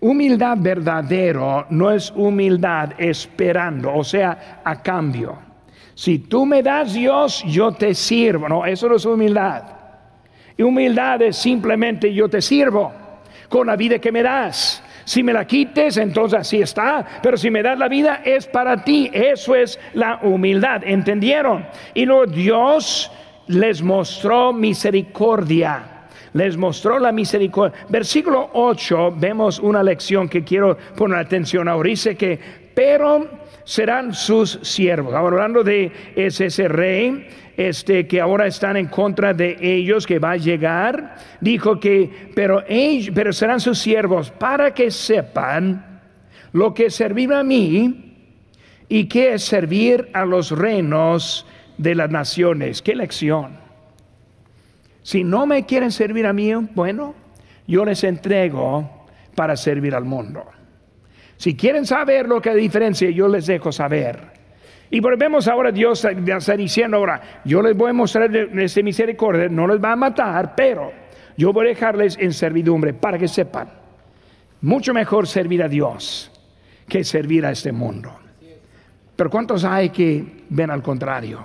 Humildad 0.00 0.56
verdadero 0.58 1.66
no 1.70 1.90
es 1.90 2.10
humildad 2.16 2.92
esperando, 2.98 3.94
o 3.94 4.04
sea, 4.04 4.62
a 4.64 4.82
cambio. 4.82 5.38
Si 5.94 6.18
tú 6.18 6.46
me 6.46 6.62
das 6.62 6.94
Dios, 6.94 7.44
yo 7.46 7.72
te 7.72 7.94
sirvo. 7.94 8.48
No, 8.48 8.64
eso 8.64 8.88
no 8.88 8.96
es 8.96 9.04
humildad. 9.04 9.62
Humildad 10.58 11.22
es 11.22 11.36
simplemente 11.36 12.12
yo 12.12 12.28
te 12.28 12.40
sirvo 12.40 12.92
con 13.48 13.66
la 13.66 13.76
vida 13.76 13.98
que 13.98 14.12
me 14.12 14.22
das. 14.22 14.82
Si 15.04 15.22
me 15.22 15.32
la 15.32 15.46
quites, 15.46 15.96
entonces 15.96 16.40
así 16.40 16.62
está. 16.62 17.04
Pero 17.22 17.36
si 17.36 17.50
me 17.50 17.62
das 17.62 17.78
la 17.78 17.88
vida, 17.88 18.22
es 18.24 18.46
para 18.46 18.84
ti. 18.84 19.10
Eso 19.12 19.54
es 19.54 19.78
la 19.94 20.20
humildad. 20.22 20.82
¿Entendieron? 20.84 21.66
Y 21.94 22.06
luego 22.06 22.26
Dios 22.26 23.10
les 23.48 23.82
mostró 23.82 24.52
misericordia. 24.52 26.06
Les 26.34 26.56
mostró 26.56 26.98
la 26.98 27.12
misericordia. 27.12 27.78
Versículo 27.88 28.50
8, 28.54 29.14
vemos 29.18 29.58
una 29.58 29.82
lección 29.82 30.28
que 30.28 30.44
quiero 30.44 30.78
poner 30.96 31.18
atención 31.18 31.68
ahora. 31.68 31.88
Dice 31.88 32.16
que, 32.16 32.61
pero 32.74 33.28
serán 33.64 34.14
sus 34.14 34.58
siervos. 34.62 35.14
Ahora 35.14 35.36
hablando 35.36 35.62
de 35.62 35.92
ese, 36.16 36.68
rey 36.68 37.26
este, 37.56 38.06
que 38.06 38.20
ahora 38.20 38.46
están 38.46 38.76
en 38.76 38.86
contra 38.86 39.34
de 39.34 39.56
ellos, 39.60 40.06
que 40.06 40.18
va 40.18 40.32
a 40.32 40.36
llegar, 40.36 41.16
dijo 41.40 41.78
que, 41.78 42.30
pero, 42.34 42.64
ellos, 42.68 43.14
pero 43.14 43.32
serán 43.32 43.60
sus 43.60 43.78
siervos 43.78 44.30
para 44.30 44.74
que 44.74 44.90
sepan 44.90 46.00
lo 46.52 46.74
que 46.74 46.90
servir 46.90 47.32
a 47.32 47.42
mí 47.42 48.16
y 48.88 49.06
qué 49.06 49.34
es 49.34 49.44
servir 49.44 50.10
a 50.12 50.24
los 50.24 50.50
reinos 50.50 51.46
de 51.78 51.94
las 51.94 52.10
naciones. 52.10 52.82
¿Qué 52.82 52.94
lección? 52.94 53.58
Si 55.02 55.24
no 55.24 55.46
me 55.46 55.66
quieren 55.66 55.90
servir 55.90 56.26
a 56.26 56.32
mí, 56.32 56.52
bueno, 56.74 57.14
yo 57.66 57.84
les 57.84 58.04
entrego 58.04 59.06
para 59.34 59.56
servir 59.56 59.94
al 59.94 60.04
mundo. 60.04 60.44
Si 61.42 61.56
quieren 61.56 61.84
saber 61.84 62.28
lo 62.28 62.40
que 62.40 62.54
diferencia, 62.54 63.10
yo 63.10 63.26
les 63.26 63.46
dejo 63.48 63.72
saber. 63.72 64.16
Y 64.88 65.00
volvemos 65.00 65.48
ahora, 65.48 65.72
Dios 65.72 66.04
está 66.04 66.56
diciendo 66.56 66.98
ahora, 66.98 67.40
yo 67.44 67.60
les 67.60 67.76
voy 67.76 67.90
a 67.90 67.92
mostrar 67.92 68.32
esta 68.32 68.80
misericordia, 68.80 69.48
no 69.48 69.66
les 69.66 69.82
va 69.82 69.90
a 69.90 69.96
matar, 69.96 70.54
pero 70.54 70.92
yo 71.36 71.52
voy 71.52 71.66
a 71.66 71.68
dejarles 71.70 72.16
en 72.16 72.32
servidumbre 72.32 72.94
para 72.94 73.18
que 73.18 73.26
sepan, 73.26 73.68
mucho 74.60 74.94
mejor 74.94 75.26
servir 75.26 75.64
a 75.64 75.68
Dios 75.68 76.30
que 76.86 77.02
servir 77.02 77.44
a 77.44 77.50
este 77.50 77.72
mundo. 77.72 78.16
Pero 79.16 79.28
¿cuántos 79.28 79.64
hay 79.64 79.90
que 79.90 80.44
ven 80.48 80.70
al 80.70 80.80
contrario? 80.80 81.42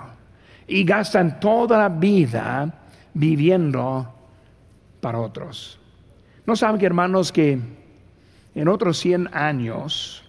Y 0.68 0.84
gastan 0.84 1.40
toda 1.40 1.76
la 1.76 1.88
vida 1.88 2.72
viviendo 3.14 4.14
para 5.00 5.18
otros. 5.18 5.80
¿No 6.46 6.54
saben 6.54 6.78
que 6.78 6.86
hermanos 6.86 7.32
que 7.32 7.77
en 8.60 8.68
otros 8.68 8.98
100 8.98 9.30
años 9.32 10.24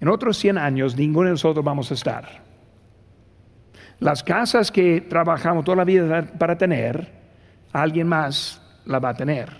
en 0.00 0.08
otros 0.08 0.38
100 0.38 0.58
años, 0.58 0.96
ninguno 0.96 1.26
de 1.26 1.32
nosotros 1.32 1.64
vamos 1.64 1.90
a 1.90 1.94
estar. 1.94 2.42
Las 3.98 4.22
casas 4.22 4.70
que 4.70 5.00
trabajamos 5.00 5.64
toda 5.64 5.78
la 5.78 5.84
vida 5.84 6.22
para 6.38 6.56
tener, 6.56 7.12
alguien 7.72 8.06
más 8.06 8.62
la 8.84 9.00
va 9.00 9.10
a 9.10 9.14
tener. 9.14 9.50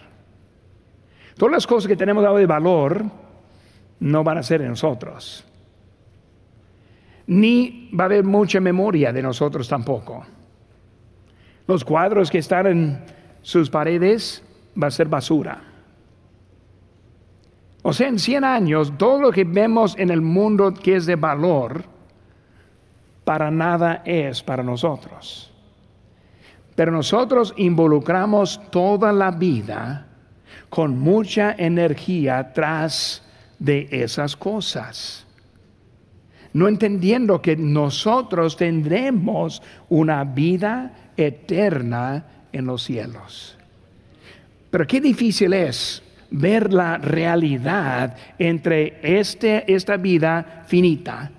Todas 1.36 1.52
las 1.52 1.66
cosas 1.66 1.88
que 1.88 1.96
tenemos 1.96 2.22
de 2.36 2.46
valor 2.46 3.04
no 4.00 4.22
van 4.22 4.38
a 4.38 4.42
ser 4.42 4.62
de 4.62 4.68
nosotros. 4.68 5.44
Ni 7.26 7.90
va 7.98 8.04
a 8.04 8.06
haber 8.06 8.24
mucha 8.24 8.60
memoria 8.60 9.12
de 9.12 9.22
nosotros 9.22 9.68
tampoco. 9.68 10.24
Los 11.66 11.84
cuadros 11.84 12.30
que 12.30 12.38
están 12.38 12.66
en 12.66 13.04
sus 13.42 13.68
paredes 13.68 14.42
va 14.80 14.86
a 14.86 14.90
ser 14.90 15.08
basura. 15.08 15.62
O 17.82 17.92
sea, 17.92 18.08
en 18.08 18.18
100 18.18 18.44
años, 18.44 18.92
todo 18.98 19.20
lo 19.20 19.32
que 19.32 19.44
vemos 19.44 19.94
en 19.98 20.10
el 20.10 20.20
mundo 20.20 20.74
que 20.74 20.96
es 20.96 21.06
de 21.06 21.16
valor, 21.16 21.84
para 23.24 23.50
nada 23.50 24.02
es 24.04 24.42
para 24.42 24.62
nosotros. 24.62 25.52
Pero 26.74 26.92
nosotros 26.92 27.54
involucramos 27.56 28.60
toda 28.70 29.12
la 29.12 29.30
vida 29.30 30.06
con 30.68 30.98
mucha 30.98 31.54
energía 31.58 32.52
tras 32.52 33.22
de 33.58 33.88
esas 33.90 34.36
cosas. 34.36 35.26
No 36.52 36.68
entendiendo 36.68 37.42
que 37.42 37.56
nosotros 37.56 38.56
tendremos 38.56 39.62
una 39.88 40.24
vida 40.24 41.12
eterna 41.16 42.24
en 42.52 42.66
los 42.66 42.82
cielos. 42.82 43.56
Pero 44.70 44.86
qué 44.86 45.00
difícil 45.00 45.52
es 45.52 46.02
ver 46.30 46.72
la 46.72 46.98
realidad 46.98 48.16
entre 48.38 48.98
este, 49.02 49.72
esta 49.72 49.96
vida 49.96 50.64
finita 50.66 51.30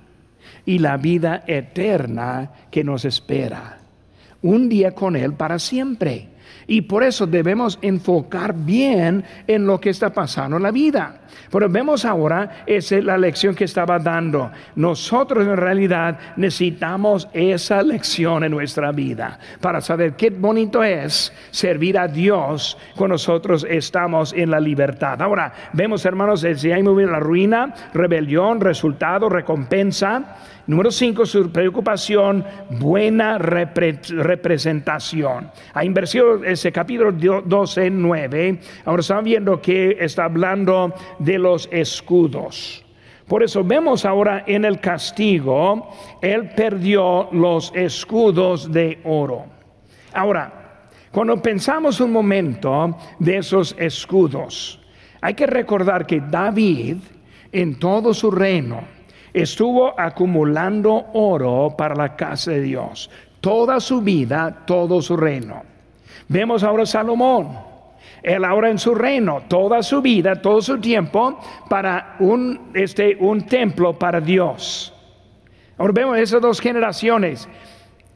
y 0.66 0.80
la 0.80 0.98
vida 0.98 1.44
eterna 1.48 2.52
que 2.72 2.84
nos 2.84 3.06
espera. 3.06 3.80
Un 4.42 4.70
día 4.70 4.92
con 4.92 5.16
Él 5.16 5.34
para 5.34 5.60
siempre. 5.60 6.29
Y 6.70 6.82
por 6.82 7.04
eso 7.04 7.26
debemos 7.26 7.80
enfocar 7.82 8.54
bien 8.54 9.24
en 9.48 9.66
lo 9.66 9.82
que 9.82 9.90
está 9.90 10.14
pasando 10.14 10.58
en 10.58 10.64
la 10.64 10.72
vida. 10.72 11.22
Pero 11.52 11.68
vemos 11.68 12.06
ahora, 12.06 12.64
esa 12.68 12.98
es 12.98 13.04
la 13.04 13.18
lección 13.18 13.56
que 13.56 13.64
estaba 13.64 13.98
dando. 13.98 14.52
Nosotros 14.76 15.48
en 15.48 15.58
realidad 15.58 16.20
necesitamos 16.36 17.28
esa 17.34 17.82
lección 17.82 18.44
en 18.44 18.52
nuestra 18.52 18.92
vida 18.92 19.40
para 19.60 19.82
saber 19.82 20.14
qué 20.14 20.30
bonito 20.30 20.84
es 20.84 21.34
servir 21.50 21.98
a 21.98 22.08
Dios 22.08 22.78
cuando 22.96 23.16
nosotros 23.16 23.66
estamos 23.68 24.32
en 24.34 24.52
la 24.52 24.60
libertad. 24.60 25.20
Ahora, 25.24 25.52
vemos 25.74 26.06
hermanos, 26.06 26.46
si 26.56 26.72
hay 26.72 26.84
la 26.84 27.20
ruina, 27.20 27.74
rebelión, 27.96 28.62
resultado, 28.62 29.28
recompensa. 29.28 30.38
Número 30.70 30.92
cinco, 30.92 31.26
su 31.26 31.52
preocupación, 31.52 32.46
buena 32.80 33.40
representación. 33.40 35.50
A 35.74 35.84
inversión, 35.84 36.46
ese 36.46 36.72
capítulo 36.72 37.12
12, 37.12 37.90
9, 37.90 38.60
ahora 38.86 39.00
estamos 39.00 39.24
viendo 39.24 39.60
que 39.60 39.98
está 40.00 40.26
hablando 40.26 40.94
de 41.18 41.40
los 41.40 41.68
escudos. 41.72 42.86
Por 43.28 43.42
eso 43.42 43.64
vemos 43.64 44.06
ahora 44.06 44.44
en 44.46 44.64
el 44.64 44.80
castigo, 44.80 45.90
él 46.22 46.52
perdió 46.56 47.30
los 47.32 47.72
escudos 47.74 48.72
de 48.72 49.00
oro. 49.06 49.48
Ahora, 50.14 50.92
cuando 51.10 51.42
pensamos 51.42 52.00
un 52.00 52.12
momento 52.12 52.96
de 53.18 53.38
esos 53.38 53.76
escudos, 53.80 54.80
hay 55.20 55.34
que 55.34 55.48
recordar 55.48 56.06
que 56.06 56.22
David, 56.22 56.98
en 57.52 57.80
todo 57.80 58.14
su 58.14 58.30
reino, 58.30 58.99
estuvo 59.34 60.00
acumulando 60.00 61.08
oro 61.14 61.76
para 61.78 61.96
la 61.96 62.16
casa 62.16 62.52
de 62.52 62.62
Dios. 62.62 63.10
Toda 63.42 63.80
su 63.80 64.02
vida, 64.02 64.64
todo 64.66 65.02
su 65.02 65.16
reino. 65.16 65.64
Vemos 66.28 66.64
ahora 66.64 66.84
a 66.84 66.86
Salomón. 66.86 67.58
Él 68.22 68.44
ahora 68.44 68.70
en 68.70 68.80
su 68.80 68.94
reino, 68.96 69.44
toda 69.48 69.82
su 69.82 70.02
vida, 70.02 70.42
todo 70.42 70.62
su 70.62 70.80
tiempo 70.80 71.40
para 71.70 72.18
un, 72.20 72.72
este, 72.74 73.16
un 73.20 73.42
templo 73.46 73.98
para 73.98 74.20
Dios. 74.20 74.94
Ahora 75.78 75.94
vemos 75.94 76.18
esas 76.18 76.42
dos 76.42 76.60
generaciones. 76.60 77.48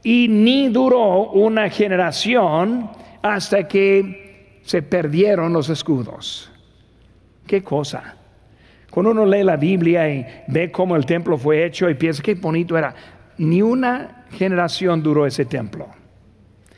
Y 0.02 0.28
ni 0.28 0.68
duró 0.68 1.30
una 1.30 1.70
generación 1.70 2.90
hasta 3.22 3.66
que 3.66 4.60
se 4.62 4.82
perdieron 4.82 5.52
los 5.52 5.70
escudos. 5.70 6.50
¿Qué 7.46 7.62
cosa? 7.62 8.16
Cuando 8.94 9.10
uno 9.10 9.26
lee 9.26 9.42
la 9.42 9.56
Biblia 9.56 10.08
y 10.08 10.24
ve 10.46 10.70
cómo 10.70 10.94
el 10.94 11.04
templo 11.04 11.36
fue 11.36 11.64
hecho 11.64 11.90
y 11.90 11.94
piensa 11.94 12.22
qué 12.22 12.36
bonito 12.36 12.78
era, 12.78 12.94
ni 13.38 13.60
una 13.60 14.26
generación 14.30 15.02
duró 15.02 15.26
ese 15.26 15.46
templo. 15.46 15.88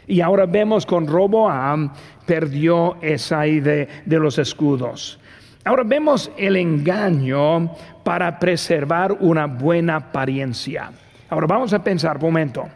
Y 0.07 0.22
ahora 0.22 0.46
vemos 0.46 0.87
con 0.87 1.07
Roboam 1.07 1.92
perdió 2.24 2.96
esa 3.02 3.46
idea 3.46 3.87
de 4.07 4.18
los 4.18 4.38
escudos. 4.38 5.20
Ahora 5.62 5.83
vemos 5.85 6.31
el 6.38 6.57
engaño 6.57 7.70
para 8.02 8.38
preservar 8.38 9.12
una 9.20 9.44
buena 9.44 9.96
apariencia. 9.96 10.90
Ahora 11.29 11.46
vamos 11.46 11.74
a 11.74 11.85
pensar, 11.85 12.16
un 12.16 12.22
momento, 12.22 12.66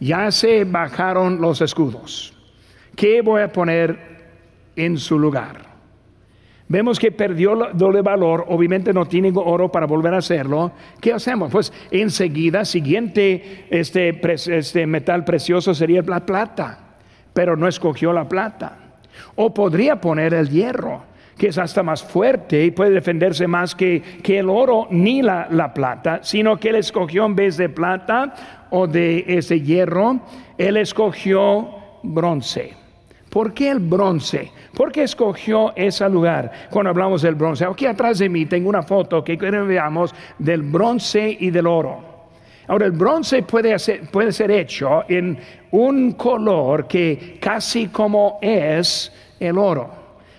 ya 0.00 0.28
se 0.32 0.64
bajaron 0.64 1.40
los 1.40 1.60
escudos. 1.60 2.34
¿Qué 2.96 3.22
voy 3.22 3.42
a 3.42 3.52
poner 3.52 3.96
en 4.74 4.98
su 4.98 5.16
lugar? 5.20 5.67
Vemos 6.68 6.98
que 6.98 7.10
perdió 7.10 7.56
doble 7.72 8.02
valor, 8.02 8.44
obviamente 8.48 8.92
no 8.92 9.06
tiene 9.06 9.32
oro 9.34 9.72
para 9.72 9.86
volver 9.86 10.12
a 10.12 10.18
hacerlo. 10.18 10.72
¿Qué 11.00 11.14
hacemos? 11.14 11.50
Pues 11.50 11.72
enseguida, 11.90 12.66
siguiente 12.66 13.64
este, 13.70 14.20
este 14.32 14.86
metal 14.86 15.24
precioso 15.24 15.72
sería 15.72 16.02
la 16.02 16.26
plata, 16.26 16.96
pero 17.32 17.56
no 17.56 17.68
escogió 17.68 18.12
la 18.12 18.28
plata. 18.28 18.76
O 19.36 19.54
podría 19.54 19.98
poner 19.98 20.34
el 20.34 20.50
hierro, 20.50 21.04
que 21.38 21.48
es 21.48 21.56
hasta 21.56 21.82
más 21.82 22.02
fuerte 22.04 22.62
y 22.62 22.70
puede 22.70 22.90
defenderse 22.90 23.46
más 23.46 23.74
que, 23.74 24.02
que 24.22 24.38
el 24.38 24.50
oro 24.50 24.88
ni 24.90 25.22
la, 25.22 25.48
la, 25.50 25.72
plata, 25.72 26.20
sino 26.22 26.58
que 26.58 26.68
él 26.68 26.76
escogió 26.76 27.24
en 27.24 27.34
vez 27.34 27.56
de 27.56 27.70
plata 27.70 28.66
o 28.70 28.86
de 28.86 29.24
ese 29.26 29.62
hierro, 29.62 30.20
él 30.58 30.76
escogió 30.76 31.70
bronce. 32.02 32.87
¿Por 33.30 33.52
qué 33.52 33.70
el 33.70 33.78
bronce? 33.78 34.50
¿Por 34.74 34.90
qué 34.90 35.02
escogió 35.02 35.72
ese 35.76 36.08
lugar 36.08 36.50
cuando 36.70 36.90
hablamos 36.90 37.22
del 37.22 37.34
bronce? 37.34 37.64
Aquí 37.64 37.86
atrás 37.86 38.18
de 38.18 38.28
mí 38.28 38.46
tengo 38.46 38.68
una 38.68 38.82
foto 38.82 39.22
que 39.22 39.36
veamos 39.36 40.14
del 40.38 40.62
bronce 40.62 41.36
y 41.38 41.50
del 41.50 41.66
oro. 41.66 42.08
Ahora, 42.68 42.86
el 42.86 42.92
bronce 42.92 43.42
puede, 43.42 43.76
puede 44.10 44.30
ser 44.30 44.50
hecho 44.50 45.04
en 45.08 45.38
un 45.70 46.12
color 46.12 46.86
que 46.86 47.38
casi 47.40 47.88
como 47.88 48.38
es 48.42 49.10
el 49.40 49.56
oro. 49.56 49.97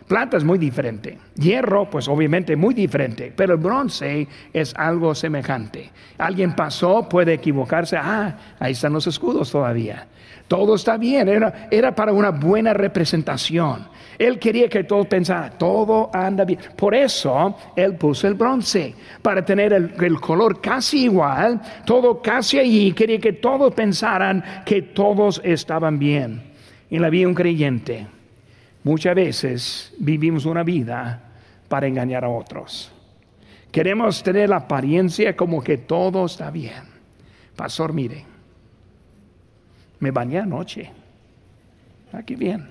Plata 0.10 0.38
es 0.38 0.44
muy 0.44 0.58
diferente. 0.58 1.20
Hierro, 1.36 1.88
pues 1.88 2.08
obviamente 2.08 2.56
muy 2.56 2.74
diferente. 2.74 3.32
Pero 3.36 3.54
el 3.54 3.60
bronce 3.60 4.28
es 4.52 4.74
algo 4.76 5.14
semejante. 5.14 5.92
Alguien 6.18 6.56
pasó, 6.56 7.08
puede 7.08 7.36
equivocarse. 7.36 7.96
Ah, 7.96 8.36
ahí 8.58 8.72
están 8.72 8.94
los 8.94 9.06
escudos 9.06 9.52
todavía. 9.52 10.08
Todo 10.48 10.74
está 10.74 10.98
bien, 10.98 11.30
era, 11.30 11.68
era 11.70 11.94
para 11.94 12.12
una 12.12 12.32
buena 12.32 12.74
representación. 12.74 13.88
Él 14.18 14.40
quería 14.40 14.68
que 14.68 14.84
todos 14.84 15.06
pensaran, 15.06 15.54
todo 15.60 16.10
anda 16.12 16.44
bien. 16.44 16.60
Por 16.76 16.96
eso 16.96 17.56
él 17.76 17.94
puso 17.94 18.28
el 18.28 18.34
bronce, 18.34 18.96
para 19.22 19.46
tener 19.46 19.74
el, 19.74 19.94
el, 20.02 20.20
color 20.20 20.60
casi 20.60 21.04
igual, 21.04 21.62
todo 21.86 22.20
casi 22.20 22.58
allí. 22.58 22.94
Quería 22.94 23.20
que 23.20 23.34
todos 23.34 23.76
pensaran 23.76 24.44
que 24.66 24.82
todos 24.82 25.40
estaban 25.44 26.00
bien. 26.00 26.42
En 26.90 27.04
la 27.04 27.12
vida 27.12 27.28
un 27.28 27.36
creyente, 27.36 28.08
muchas 28.84 29.16
veces 29.16 29.94
vivimos 30.00 30.46
una 30.46 30.64
vida 30.64 31.22
para 31.68 31.88
engañar 31.88 32.26
a 32.26 32.30
otros. 32.30 32.92
Queremos 33.72 34.24
tener 34.24 34.50
la 34.50 34.58
apariencia 34.58 35.36
como 35.36 35.64
que 35.64 35.78
todo 35.78 36.26
está 36.26 36.50
bien. 36.50 36.84
Pastor, 37.56 37.94
mire, 37.94 38.26
me 40.00 40.12
bañé 40.12 40.40
anoche. 40.40 40.92
Ah, 42.12 42.24
bien. 42.26 42.68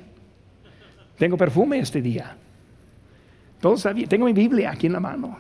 Tengo 1.17 1.37
perfume 1.37 1.79
este 1.79 2.03
día. 2.03 2.37
Todo 3.61 3.77
Tengo 4.09 4.27
mi 4.27 4.33
Biblia 4.33 4.71
aquí 4.71 4.87
en 4.87 4.93
la 4.93 5.01
mano. 5.01 5.39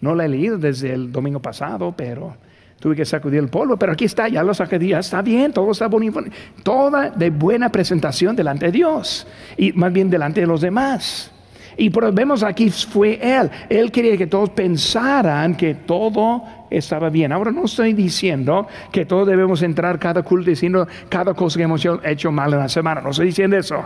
No 0.00 0.14
la 0.14 0.24
he 0.24 0.28
leído 0.28 0.58
desde 0.58 0.92
el 0.92 1.12
domingo 1.12 1.40
pasado, 1.40 1.94
pero 1.96 2.36
tuve 2.82 2.96
que 2.96 3.04
sacudir 3.04 3.38
el 3.38 3.48
polvo. 3.48 3.76
Pero 3.76 3.92
aquí 3.92 4.06
está, 4.06 4.26
ya 4.26 4.42
lo 4.42 4.52
saqué. 4.52 4.76
Está 4.98 5.22
bien, 5.22 5.52
todo 5.52 5.70
está 5.70 5.86
bonito. 5.86 6.20
Toda 6.64 7.10
de 7.10 7.30
buena 7.30 7.70
presentación 7.70 8.34
delante 8.34 8.66
de 8.66 8.72
Dios. 8.72 9.24
Y 9.56 9.72
más 9.72 9.92
bien 9.92 10.10
delante 10.10 10.40
de 10.40 10.48
los 10.48 10.60
demás. 10.60 11.30
Y 11.76 11.90
vemos 11.90 12.42
aquí 12.42 12.70
fue 12.70 13.20
Él. 13.22 13.48
Él 13.68 13.92
quería 13.92 14.16
que 14.16 14.26
todos 14.26 14.50
pensaran 14.50 15.54
que 15.54 15.76
todo 15.76 16.42
estaba 16.70 17.08
bien. 17.08 17.30
Ahora 17.30 17.52
no 17.52 17.66
estoy 17.66 17.92
diciendo 17.92 18.66
que 18.90 19.06
todos 19.06 19.28
debemos 19.28 19.62
entrar 19.62 20.00
cada 20.00 20.24
culto 20.24 20.50
diciendo 20.50 20.88
cada 21.08 21.34
cosa 21.34 21.58
que 21.58 21.62
hemos 21.62 21.86
hecho 22.02 22.32
mal 22.32 22.52
en 22.52 22.58
la 22.58 22.68
semana. 22.68 23.00
No 23.00 23.10
estoy 23.10 23.26
diciendo 23.26 23.56
eso. 23.56 23.84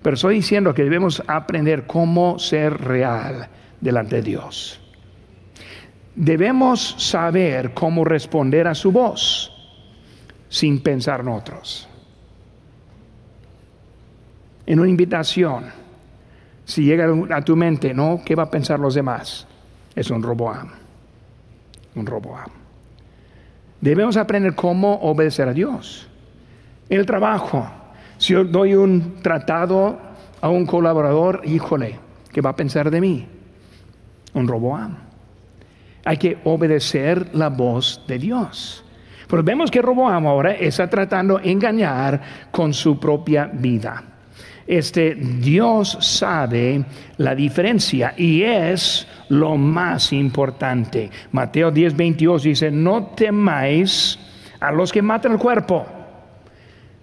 Pero 0.00 0.14
estoy 0.14 0.36
diciendo 0.36 0.72
que 0.72 0.84
debemos 0.84 1.22
aprender 1.26 1.86
cómo 1.86 2.38
ser 2.38 2.80
real 2.80 3.46
delante 3.80 4.16
de 4.16 4.22
Dios. 4.22 4.83
Debemos 6.14 6.94
saber 6.98 7.74
cómo 7.74 8.04
responder 8.04 8.68
a 8.68 8.74
su 8.74 8.92
voz 8.92 9.50
sin 10.48 10.80
pensar 10.80 11.20
en 11.20 11.28
otros. 11.28 11.88
En 14.66 14.80
una 14.80 14.88
invitación, 14.88 15.66
si 16.64 16.84
llega 16.84 17.06
a 17.36 17.42
tu 17.42 17.56
mente, 17.56 17.92
no, 17.92 18.22
¿qué 18.24 18.34
va 18.34 18.44
a 18.44 18.50
pensar 18.50 18.78
los 18.78 18.94
demás? 18.94 19.46
Es 19.94 20.10
un 20.10 20.22
Roboam 20.22 20.84
un 21.96 22.06
Roboam. 22.06 22.50
Debemos 23.80 24.16
aprender 24.16 24.54
cómo 24.54 24.94
obedecer 25.02 25.48
a 25.48 25.52
Dios. 25.52 26.08
El 26.88 27.06
trabajo. 27.06 27.66
Si 28.18 28.32
yo 28.32 28.44
doy 28.44 28.74
un 28.74 29.16
tratado 29.22 29.98
a 30.40 30.48
un 30.48 30.66
colaborador, 30.66 31.42
híjole, 31.44 31.98
¿qué 32.32 32.40
va 32.40 32.50
a 32.50 32.56
pensar 32.56 32.90
de 32.90 33.00
mí? 33.00 33.26
Un 34.32 34.48
Roboam. 34.48 34.96
Hay 36.04 36.16
que 36.16 36.38
obedecer 36.44 37.34
la 37.34 37.48
voz 37.48 38.02
de 38.06 38.18
Dios. 38.18 38.84
Pero 39.28 39.42
vemos 39.42 39.70
que 39.70 39.82
Roboam 39.82 40.26
ahora 40.26 40.52
está 40.52 40.88
tratando 40.88 41.38
de 41.38 41.50
engañar 41.50 42.20
con 42.50 42.74
su 42.74 43.00
propia 43.00 43.46
vida. 43.46 44.02
Este 44.66 45.14
Dios 45.14 45.98
sabe 46.00 46.84
la 47.18 47.34
diferencia 47.34 48.14
y 48.16 48.42
es 48.42 49.06
lo 49.28 49.56
más 49.56 50.12
importante. 50.12 51.10
Mateo 51.32 51.70
10, 51.70 51.96
22 51.96 52.42
dice, 52.42 52.70
no 52.70 53.06
temáis 53.08 54.18
a 54.60 54.72
los 54.72 54.90
que 54.90 55.02
matan 55.02 55.32
el 55.32 55.38
cuerpo, 55.38 55.86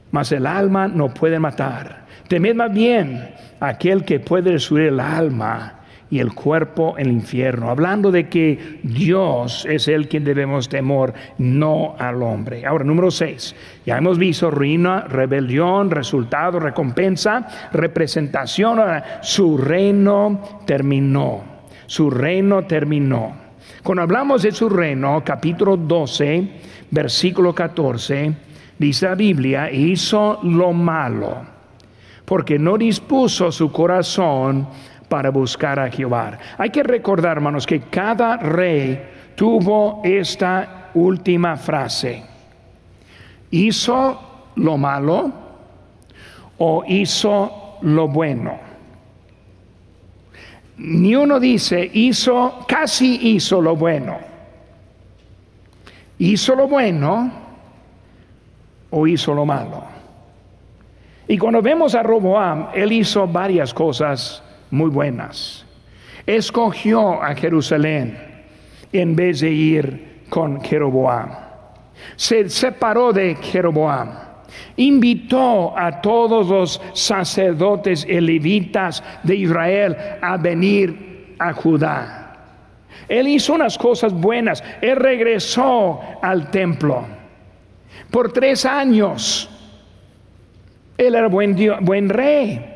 mas 0.09 0.31
el 0.31 0.47
alma 0.47 0.87
no 0.87 1.13
puede 1.13 1.37
matar. 1.37 2.05
Temed 2.27 2.55
más 2.55 2.73
bien 2.73 3.29
a 3.59 3.67
aquel 3.67 4.05
que 4.05 4.19
puede 4.19 4.51
destruir 4.51 4.87
el 4.87 4.99
alma 4.99 5.80
y 6.11 6.19
el 6.19 6.33
cuerpo 6.33 6.95
en 6.97 7.07
el 7.07 7.13
infierno, 7.13 7.69
hablando 7.69 8.11
de 8.11 8.27
que 8.27 8.79
Dios 8.83 9.65
es 9.67 9.87
el 9.87 10.09
quien 10.09 10.25
debemos 10.25 10.67
temor, 10.67 11.13
no 11.37 11.95
al 11.97 12.21
hombre. 12.21 12.65
Ahora, 12.65 12.83
número 12.83 13.09
6, 13.09 13.55
ya 13.85 13.97
hemos 13.97 14.17
visto 14.17 14.51
ruina, 14.51 15.05
rebelión, 15.07 15.89
resultado, 15.89 16.59
recompensa, 16.59 17.47
representación, 17.71 18.79
ahora 18.79 19.21
su 19.23 19.57
reino 19.57 20.61
terminó, 20.65 21.43
su 21.85 22.09
reino 22.09 22.65
terminó. 22.65 23.33
Cuando 23.81 24.01
hablamos 24.01 24.43
de 24.43 24.51
su 24.51 24.67
reino, 24.67 25.23
capítulo 25.25 25.77
12, 25.77 26.49
versículo 26.91 27.55
14, 27.55 28.33
dice 28.77 29.05
la 29.05 29.15
Biblia, 29.15 29.71
hizo 29.71 30.39
lo 30.43 30.73
malo, 30.73 31.37
porque 32.25 32.59
no 32.59 32.77
dispuso 32.77 33.49
su 33.49 33.71
corazón 33.71 34.67
para 35.11 35.29
buscar 35.29 35.77
a 35.77 35.91
Jehová. 35.91 36.39
Hay 36.57 36.69
que 36.69 36.83
recordar, 36.83 37.35
hermanos, 37.35 37.67
que 37.67 37.81
cada 37.81 38.37
rey 38.37 38.97
tuvo 39.35 39.99
esta 40.05 40.89
última 40.93 41.57
frase. 41.57 42.23
¿Hizo 43.51 44.21
lo 44.55 44.77
malo 44.77 45.29
o 46.59 46.85
hizo 46.87 47.77
lo 47.81 48.07
bueno? 48.07 48.57
Ni 50.77 51.13
uno 51.13 51.41
dice, 51.41 51.91
hizo, 51.93 52.63
casi 52.65 53.33
hizo 53.33 53.59
lo 53.59 53.75
bueno. 53.75 54.17
¿Hizo 56.19 56.55
lo 56.55 56.69
bueno 56.69 57.31
o 58.91 59.07
hizo 59.07 59.33
lo 59.33 59.45
malo? 59.45 59.83
Y 61.27 61.37
cuando 61.37 61.61
vemos 61.61 61.95
a 61.95 62.01
Roboam, 62.01 62.69
él 62.73 62.93
hizo 62.93 63.27
varias 63.27 63.73
cosas 63.73 64.41
muy 64.71 64.89
buenas. 64.89 65.65
Escogió 66.25 67.21
a 67.21 67.35
Jerusalén 67.35 68.17
en 68.91 69.15
vez 69.15 69.41
de 69.41 69.51
ir 69.51 70.21
con 70.29 70.61
Jeroboam. 70.61 71.29
Se 72.15 72.49
separó 72.49 73.13
de 73.13 73.35
Jeroboam. 73.35 74.09
Invitó 74.77 75.77
a 75.77 76.01
todos 76.01 76.47
los 76.47 76.81
sacerdotes 76.93 78.05
y 78.07 78.19
levitas 78.19 79.03
de 79.23 79.35
Israel 79.35 79.95
a 80.21 80.37
venir 80.37 81.35
a 81.37 81.53
Judá. 81.53 82.21
Él 83.07 83.27
hizo 83.27 83.53
unas 83.53 83.77
cosas 83.77 84.13
buenas. 84.13 84.63
Él 84.81 84.95
regresó 84.95 85.99
al 86.21 86.49
templo. 86.49 87.05
Por 88.09 88.31
tres 88.31 88.65
años. 88.65 89.49
Él 90.97 91.15
era 91.15 91.27
buen, 91.27 91.55
buen 91.81 92.09
rey. 92.09 92.70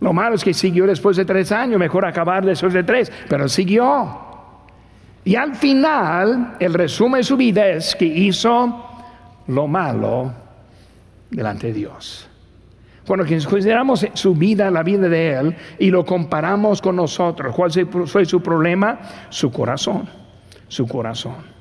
Lo 0.00 0.12
malo 0.12 0.34
es 0.34 0.44
que 0.44 0.52
siguió 0.52 0.86
después 0.86 1.16
de 1.16 1.24
tres 1.24 1.52
años, 1.52 1.78
mejor 1.78 2.04
acabar 2.04 2.44
después 2.44 2.72
de 2.72 2.82
tres, 2.82 3.10
pero 3.28 3.48
siguió. 3.48 4.18
Y 5.24 5.36
al 5.36 5.54
final, 5.54 6.56
el 6.60 6.74
resumen 6.74 7.20
de 7.20 7.24
su 7.24 7.36
vida 7.36 7.66
es 7.68 7.94
que 7.94 8.04
hizo 8.04 8.84
lo 9.46 9.66
malo 9.66 10.32
delante 11.30 11.68
de 11.68 11.72
Dios. 11.72 12.28
Cuando 13.06 13.26
consideramos 13.26 14.06
su 14.14 14.34
vida, 14.34 14.70
la 14.70 14.82
vida 14.82 15.08
de 15.08 15.32
Él, 15.32 15.56
y 15.78 15.90
lo 15.90 16.04
comparamos 16.04 16.80
con 16.80 16.96
nosotros, 16.96 17.54
¿cuál 17.54 17.70
fue 18.06 18.24
su 18.24 18.42
problema? 18.42 18.98
Su 19.28 19.52
corazón, 19.52 20.08
su 20.68 20.86
corazón. 20.86 21.54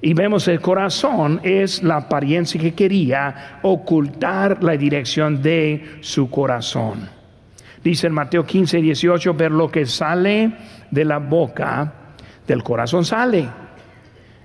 Y 0.00 0.14
vemos 0.14 0.48
el 0.48 0.60
corazón 0.60 1.40
es 1.44 1.82
la 1.82 1.96
apariencia 1.96 2.60
que 2.60 2.74
quería 2.74 3.60
ocultar 3.62 4.62
la 4.62 4.76
dirección 4.76 5.40
de 5.40 5.98
su 6.00 6.28
corazón. 6.28 7.08
Dice 7.82 8.06
en 8.06 8.12
Mateo 8.12 8.46
15, 8.46 8.80
18, 8.80 9.34
ver 9.34 9.50
lo 9.50 9.70
que 9.70 9.86
sale 9.86 10.52
de 10.90 11.04
la 11.04 11.18
boca, 11.18 11.92
del 12.46 12.62
corazón 12.62 13.04
sale. 13.04 13.48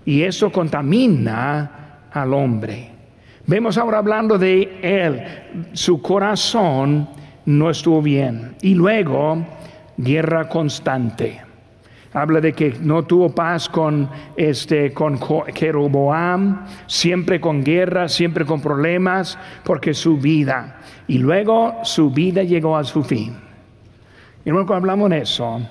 Y 0.06 0.24
eso 0.24 0.52
contamina 0.52 2.08
al 2.12 2.34
hombre. 2.34 2.92
Vemos 3.46 3.78
ahora 3.78 4.00
hablando 4.00 4.38
de 4.38 4.80
él, 4.82 5.24
su 5.74 6.02
corazón 6.02 7.08
no 7.46 7.70
estuvo 7.70 8.02
bien. 8.02 8.56
Y 8.62 8.74
luego, 8.76 9.46
guerra 9.98 10.50
constante. 10.50 11.47
Habla 12.18 12.42
de 12.42 12.54
que 12.54 12.76
no 12.82 13.04
tuvo 13.04 13.30
paz 13.30 13.70
con 13.70 14.10
este 14.36 14.92
con 14.92 15.20
Jeroboam, 15.54 16.66
siempre 16.88 17.40
con 17.40 17.64
guerra, 17.64 18.10
siempre 18.10 18.44
con 18.44 18.60
problemas, 18.60 19.38
porque 19.64 19.94
su 19.94 20.18
vida 20.18 20.80
y 21.08 21.20
luego 21.20 21.76
su 21.84 22.10
vida 22.10 22.42
llegó 22.42 22.76
a 22.76 22.84
su 22.84 23.04
fin. 23.04 23.36
Y 24.44 24.50
luego 24.50 24.74
hablamos 24.74 25.12
de 25.12 25.20
eso, 25.20 25.62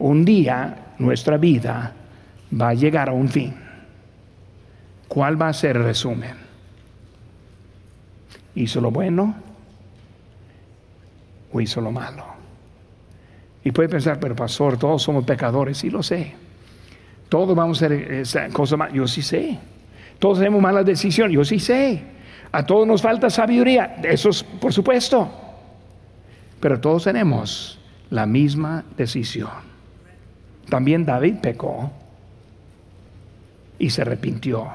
un 0.00 0.24
día 0.24 0.94
nuestra 0.98 1.36
vida 1.36 1.94
va 2.60 2.70
a 2.70 2.74
llegar 2.74 3.08
a 3.08 3.12
un 3.12 3.28
fin. 3.28 3.54
¿Cuál 5.06 5.40
va 5.40 5.50
a 5.50 5.52
ser 5.52 5.76
el 5.76 5.84
resumen? 5.84 6.34
¿Hizo 8.56 8.80
lo 8.80 8.90
bueno 8.90 9.36
o 11.52 11.60
hizo 11.60 11.80
lo 11.80 11.92
malo? 11.92 12.39
Y 13.62 13.72
puede 13.72 13.88
pensar, 13.88 14.18
pero 14.18 14.34
pastor, 14.34 14.78
todos 14.78 15.02
somos 15.02 15.24
pecadores, 15.24 15.78
sí 15.78 15.90
lo 15.90 16.02
sé. 16.02 16.34
Todos 17.28 17.54
vamos 17.54 17.80
a 17.82 17.86
hacer 17.86 18.12
esa 18.12 18.48
cosa 18.48 18.76
mal, 18.76 18.92
yo 18.92 19.06
sí 19.06 19.22
sé. 19.22 19.58
Todos 20.18 20.38
hacemos 20.38 20.60
malas 20.60 20.84
decisiones, 20.84 21.34
yo 21.34 21.44
sí 21.44 21.58
sé. 21.58 22.02
A 22.52 22.66
todos 22.66 22.86
nos 22.86 23.02
falta 23.02 23.30
sabiduría, 23.30 23.96
eso 24.02 24.30
es 24.30 24.42
por 24.42 24.72
supuesto. 24.72 25.30
Pero 26.58 26.80
todos 26.80 27.04
tenemos 27.04 27.78
la 28.10 28.26
misma 28.26 28.84
decisión. 28.96 29.50
También 30.68 31.04
David 31.04 31.36
pecó 31.40 31.90
y 33.78 33.90
se 33.90 34.02
arrepintió. 34.02 34.68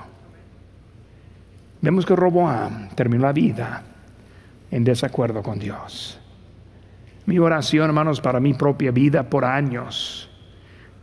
Vemos 1.81 2.05
que 2.05 2.15
Roboam 2.15 2.89
terminó 2.95 3.23
la 3.23 3.33
vida 3.33 3.83
en 4.71 4.83
desacuerdo 4.83 5.43
con 5.43 5.59
Dios. 5.59 6.19
Mi 7.26 7.39
oración, 7.39 7.86
hermanos, 7.86 8.21
para 8.21 8.39
mi 8.39 8.53
propia 8.53 8.91
vida 8.91 9.23
por 9.30 9.45
años. 9.45 10.30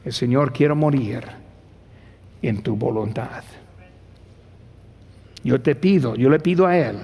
El 0.05 0.13
Señor, 0.13 0.53
quiero 0.53 0.77
morir 0.77 1.25
en 2.43 2.63
tu 2.63 2.77
voluntad. 2.77 3.43
Yo 5.45 5.61
te 5.61 5.75
pido, 5.75 6.15
yo 6.15 6.31
le 6.31 6.39
pido 6.39 6.67
a 6.67 6.77
Él 6.77 6.99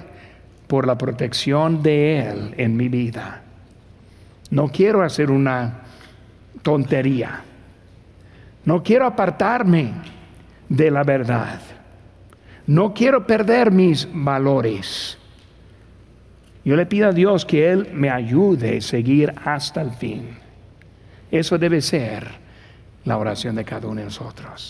por 0.67 0.87
la 0.87 0.97
protección 0.97 1.83
de 1.83 2.19
Él 2.19 2.53
en 2.57 2.77
mi 2.77 2.87
vida. 2.87 3.41
No 4.51 4.69
quiero 4.69 5.03
hacer 5.03 5.29
una 5.29 5.81
tontería. 6.61 7.43
No 8.65 8.81
quiero 8.83 9.05
apartarme 9.05 9.93
de 10.69 10.91
la 10.91 11.03
verdad. 11.03 11.59
No 12.67 12.93
quiero 12.93 13.25
perder 13.25 13.71
mis 13.71 14.07
valores. 14.11 15.18
Yo 16.65 16.75
le 16.75 16.85
pido 16.85 17.09
a 17.09 17.11
Dios 17.11 17.45
que 17.45 17.71
Él 17.71 17.89
me 17.93 18.09
ayude 18.09 18.77
a 18.77 18.81
seguir 18.81 19.33
hasta 19.43 19.81
el 19.81 19.91
fin. 19.91 20.37
Eso 21.31 21.57
debe 21.57 21.81
ser 21.81 22.27
la 23.05 23.17
oración 23.17 23.55
de 23.55 23.65
cada 23.65 23.87
uno 23.87 23.99
de 23.99 24.05
nosotros. 24.05 24.67